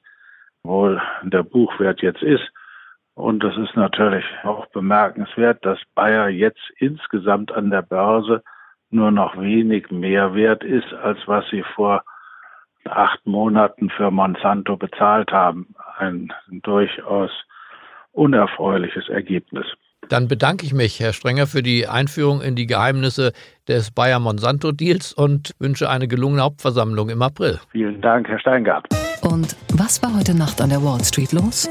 wo 0.64 0.98
der 1.24 1.44
Buchwert 1.44 2.02
jetzt 2.02 2.24
ist. 2.24 2.50
Und 3.16 3.44
es 3.44 3.56
ist 3.58 3.76
natürlich 3.76 4.26
auch 4.44 4.66
bemerkenswert, 4.68 5.64
dass 5.66 5.80
Bayer 5.94 6.30
jetzt 6.30 6.72
insgesamt 6.78 7.52
an 7.52 7.70
der 7.70 7.84
Börse 7.84 8.44
nur 8.90 9.12
noch 9.12 9.40
wenig 9.40 9.92
mehr 9.92 10.34
wert 10.34 10.64
ist, 10.64 10.94
als 10.94 11.20
was 11.28 11.48
sie 11.50 11.64
vor 11.76 12.04
acht 12.86 13.26
Monaten 13.26 13.90
für 13.90 14.12
Monsanto 14.12 14.78
bezahlt 14.78 15.32
haben. 15.32 15.76
Ein 15.98 16.34
durchaus 16.50 17.32
unerfreuliches 18.12 19.10
Ergebnis. 19.10 19.66
Dann 20.10 20.28
bedanke 20.28 20.66
ich 20.66 20.74
mich, 20.74 21.00
Herr 21.00 21.14
Strenger, 21.14 21.48
für 21.48 21.64
die 21.64 21.88
Einführung 21.88 22.42
in 22.42 22.56
die 22.56 22.66
Geheimnisse 22.66 23.32
des 23.68 23.92
Bayer-Monsanto-Deals 23.92 25.14
und 25.14 25.54
wünsche 25.60 25.90
eine 25.90 26.08
gelungene 26.08 26.42
Hauptversammlung 26.42 27.10
im 27.10 27.22
April. 27.22 27.60
Vielen 27.72 28.02
Dank, 28.02 28.28
Herr 28.28 28.40
Steingart. 28.40 28.88
Und 29.22 29.56
was 29.74 30.04
war 30.04 30.16
heute 30.16 30.34
Nacht 30.34 30.62
an 30.62 30.70
der 30.70 30.84
Wall 30.84 31.04
Street 31.04 31.32
los? 31.32 31.70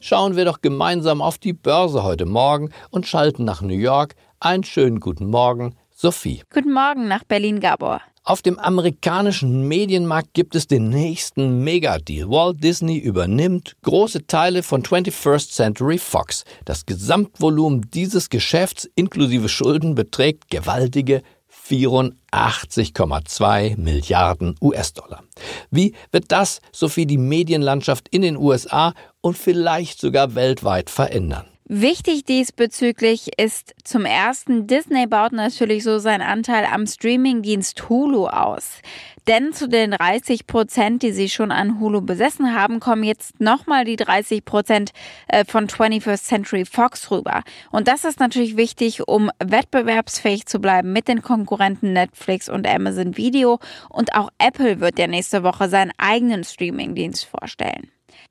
Schauen 0.00 0.36
wir 0.36 0.44
doch 0.46 0.62
gemeinsam 0.62 1.20
auf 1.20 1.38
die 1.38 1.52
Börse 1.52 2.02
heute 2.02 2.24
Morgen 2.24 2.70
und 2.90 3.06
schalten 3.06 3.44
nach 3.44 3.60
New 3.60 3.76
York. 3.76 4.14
Einen 4.40 4.64
schönen 4.64 5.00
guten 5.00 5.26
Morgen, 5.26 5.74
Sophie. 5.90 6.42
Guten 6.54 6.72
Morgen 6.72 7.08
nach 7.08 7.24
Berlin, 7.24 7.60
Gabor. 7.60 8.00
Auf 8.28 8.42
dem 8.42 8.58
amerikanischen 8.58 9.68
Medienmarkt 9.68 10.34
gibt 10.34 10.54
es 10.54 10.66
den 10.66 10.90
nächsten 10.90 11.64
Megadeal. 11.64 12.28
Walt 12.28 12.62
Disney 12.62 12.98
übernimmt 12.98 13.74
große 13.84 14.26
Teile 14.26 14.62
von 14.62 14.82
21st 14.82 15.50
Century 15.50 15.96
Fox. 15.96 16.44
Das 16.66 16.84
Gesamtvolumen 16.84 17.86
dieses 17.90 18.28
Geschäfts 18.28 18.86
inklusive 18.96 19.48
Schulden 19.48 19.94
beträgt 19.94 20.50
gewaltige 20.50 21.22
84,2 21.50 23.80
Milliarden 23.80 24.56
US-Dollar. 24.60 25.22
Wie 25.70 25.94
wird 26.12 26.30
das, 26.30 26.60
Sophie, 26.70 27.06
die 27.06 27.16
Medienlandschaft 27.16 28.10
in 28.10 28.20
den 28.20 28.36
USA 28.36 28.92
und 29.22 29.38
vielleicht 29.38 30.02
sogar 30.02 30.34
weltweit 30.34 30.90
verändern? 30.90 31.46
Wichtig 31.70 32.24
diesbezüglich 32.24 33.38
ist 33.38 33.74
zum 33.84 34.06
ersten, 34.06 34.66
Disney 34.66 35.06
baut 35.06 35.32
natürlich 35.32 35.84
so 35.84 35.98
seinen 35.98 36.22
Anteil 36.22 36.64
am 36.64 36.86
Streamingdienst 36.86 37.90
Hulu 37.90 38.26
aus. 38.26 38.80
Denn 39.26 39.52
zu 39.52 39.68
den 39.68 39.90
30 39.90 40.46
Prozent, 40.46 41.02
die 41.02 41.12
sie 41.12 41.28
schon 41.28 41.52
an 41.52 41.78
Hulu 41.78 42.00
besessen 42.00 42.54
haben, 42.54 42.80
kommen 42.80 43.02
jetzt 43.02 43.38
nochmal 43.38 43.84
die 43.84 43.96
30 43.96 44.46
Prozent 44.46 44.92
äh, 45.26 45.44
von 45.44 45.66
21st 45.66 46.24
Century 46.24 46.64
Fox 46.64 47.10
rüber. 47.10 47.42
Und 47.70 47.86
das 47.86 48.06
ist 48.06 48.18
natürlich 48.18 48.56
wichtig, 48.56 49.06
um 49.06 49.30
wettbewerbsfähig 49.38 50.46
zu 50.46 50.60
bleiben 50.60 50.94
mit 50.94 51.06
den 51.06 51.20
Konkurrenten 51.20 51.92
Netflix 51.92 52.48
und 52.48 52.66
Amazon 52.66 53.18
Video. 53.18 53.58
Und 53.90 54.14
auch 54.14 54.30
Apple 54.38 54.80
wird 54.80 54.98
ja 54.98 55.06
nächste 55.06 55.42
Woche 55.42 55.68
seinen 55.68 55.92
eigenen 55.98 56.44
Streamingdienst 56.44 57.26
vorstellen. 57.26 57.90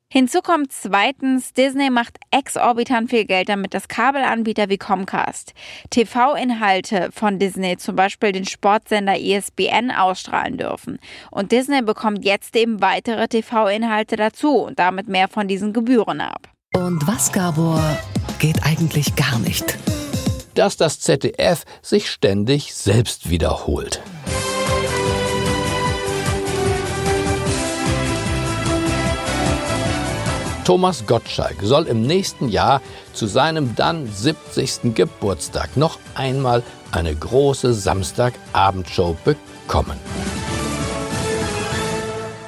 Hinzu 0.10 0.40
kommt 0.42 0.72
zweitens, 0.72 1.52
Disney 1.52 1.90
macht 1.90 2.18
exorbitant 2.32 3.10
viel 3.10 3.26
Geld 3.26 3.50
damit, 3.50 3.74
dass 3.74 3.90
Kabelanbieter 3.90 4.70
wie 4.70 4.78
Comcast 4.78 5.54
TV-Inhalte 5.90 7.10
von 7.12 7.40
Disney, 7.40 7.76
zum 7.76 7.98
Beispiel 7.98 8.32
den 8.32 8.46
Sportsender 8.46 9.20
ESPN, 9.20 9.92
ausstrahlen 9.92 10.58
dürfen. 10.58 11.00
Und 11.30 11.52
Disney 11.52 11.82
bekommt 11.82 12.24
jetzt 12.24 12.56
eben 12.56 12.80
weitere 12.80 13.28
TV-Inhalte 13.28 14.16
dazu 14.16 14.60
und 14.60 14.80
damit 14.80 15.10
mehr 15.10 15.28
von 15.28 15.50
diesen 15.50 15.74
Gebühren 15.74 16.22
ab. 16.22 16.48
Und 16.74 17.06
was, 17.06 17.34
Gabor, 17.34 17.82
geht 18.40 18.64
eigentlich 18.64 19.14
gar 19.18 19.40
nicht? 19.40 19.78
Dass 20.56 20.78
das 20.78 21.02
ZDF 21.02 21.66
sich 21.82 22.10
ständig 22.10 22.74
selbst 22.74 23.30
wiederholt. 23.30 24.02
Thomas 30.68 31.06
Gottschalk 31.06 31.56
soll 31.62 31.88
im 31.88 32.02
nächsten 32.02 32.50
Jahr 32.50 32.82
zu 33.14 33.26
seinem 33.26 33.78
dann 33.78 34.06
70. 34.06 34.94
Geburtstag 34.94 35.78
noch 35.78 35.98
einmal 36.14 36.62
eine 36.92 37.16
große 37.16 37.74
Samstagabendshow 37.74 39.16
bekommen. 39.24 39.98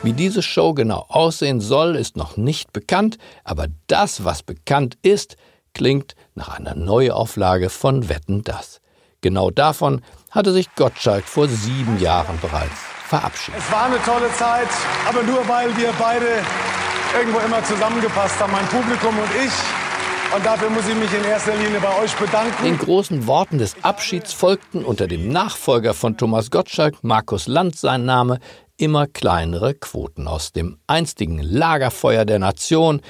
Wie 0.03 0.11
diese 0.11 0.41
Show 0.41 0.73
genau 0.73 1.05
aussehen 1.07 1.61
soll, 1.61 1.95
ist 1.95 2.17
noch 2.17 2.35
nicht 2.35 2.73
bekannt, 2.73 3.19
aber 3.45 3.67
das, 3.87 4.25
was 4.25 4.43
bekannt 4.43 4.97
ist, 5.01 5.37
klingt 5.73 6.15
nach 6.35 6.49
einer 6.49 6.75
Neuauflage 6.75 7.69
von 7.69 8.09
Wetten 8.09 8.43
das. 8.43 8.81
Genau 9.21 9.49
davon 9.49 10.01
hatte 10.29 10.51
sich 10.51 10.67
Gottschalk 10.75 11.23
vor 11.23 11.47
sieben 11.47 11.97
Jahren 12.01 12.37
bereits 12.41 12.81
verabschiedet. 13.07 13.61
Es 13.61 13.71
war 13.71 13.85
eine 13.85 14.03
tolle 14.03 14.29
Zeit, 14.33 14.67
aber 15.07 15.23
nur 15.23 15.47
weil 15.47 15.69
wir 15.77 15.93
beide 15.97 16.43
irgendwo 17.17 17.39
immer 17.39 17.63
zusammengepasst 17.63 18.39
haben, 18.39 18.51
mein 18.51 18.65
Publikum 18.67 19.17
und 19.17 19.29
ich. 19.45 19.53
Und 20.35 20.45
dafür 20.45 20.69
muss 20.69 20.87
ich 20.87 20.95
mich 20.95 21.11
in 21.13 21.23
erster 21.23 21.55
Linie 21.55 21.79
bei 21.79 22.03
euch 22.03 22.13
bedanken. 22.15 22.63
Den 22.63 22.77
großen 22.77 23.25
Worten 23.25 23.57
des 23.57 23.75
Abschieds 23.83 24.31
folgten 24.31 24.85
unter 24.85 25.07
dem 25.07 25.29
Nachfolger 25.29 25.95
von 25.95 26.17
Thomas 26.17 26.51
Gottschalk, 26.51 27.03
Markus 27.03 27.47
Land 27.47 27.75
sein 27.75 28.05
Name, 28.05 28.39
immer 28.77 29.07
kleinere 29.07 29.73
Quoten 29.73 30.27
aus 30.27 30.51
dem 30.51 30.77
einstigen 30.85 31.39
Lagerfeuer 31.39 32.25
der 32.25 32.37
Nation. 32.37 33.01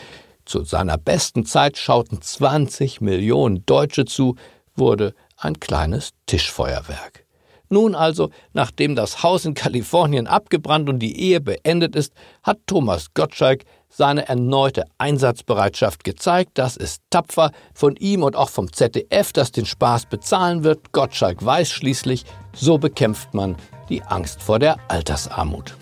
Zu 0.45 0.63
seiner 0.63 0.97
besten 0.97 1.45
Zeit 1.45 1.77
schauten 1.77 2.21
20 2.21 3.01
Millionen 3.01 3.65
Deutsche 3.65 4.05
zu, 4.05 4.35
wurde 4.75 5.13
ein 5.35 5.59
kleines 5.59 6.11
Tischfeuerwerk. 6.25 7.25
Nun 7.69 7.93
also, 7.93 8.31
nachdem 8.53 8.95
das 8.95 9.21
Haus 9.21 9.45
in 9.45 9.53
Kalifornien 9.53 10.25
abgebrannt 10.25 10.89
und 10.89 10.99
die 10.99 11.19
Ehe 11.19 11.39
beendet 11.39 11.95
ist, 11.95 12.13
hat 12.41 12.59
Thomas 12.65 13.13
Gottschalk 13.13 13.63
seine 13.89 14.27
erneute 14.27 14.85
Einsatzbereitschaft 14.97 16.03
gezeigt. 16.03 16.51
Das 16.53 16.77
ist 16.77 17.01
tapfer 17.09 17.51
von 17.73 17.95
ihm 17.95 18.23
und 18.23 18.35
auch 18.35 18.49
vom 18.49 18.71
ZDF, 18.71 19.33
das 19.33 19.51
den 19.51 19.65
Spaß 19.65 20.05
bezahlen 20.05 20.63
wird. 20.63 20.91
Gottschalk 20.91 21.43
weiß 21.43 21.69
schließlich, 21.71 22.25
so 22.53 22.77
bekämpft 22.77 23.33
man 23.33 23.55
die 23.89 24.03
Angst 24.03 24.41
vor 24.41 24.59
der 24.59 24.77
Altersarmut. 24.87 25.75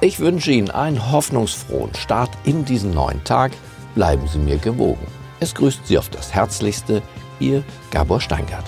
Ich 0.00 0.20
wünsche 0.20 0.52
Ihnen 0.52 0.70
einen 0.70 1.10
hoffnungsfrohen 1.10 1.94
Start 1.94 2.30
in 2.44 2.64
diesen 2.64 2.92
neuen 2.92 3.24
Tag. 3.24 3.52
Bleiben 3.94 4.28
Sie 4.28 4.38
mir 4.38 4.58
gewogen. 4.58 5.06
Es 5.40 5.54
grüßt 5.54 5.86
Sie 5.86 5.98
auf 5.98 6.10
das 6.10 6.34
Herzlichste, 6.34 7.02
Ihr 7.40 7.64
Gabor 7.90 8.20
Steingart. 8.20 8.64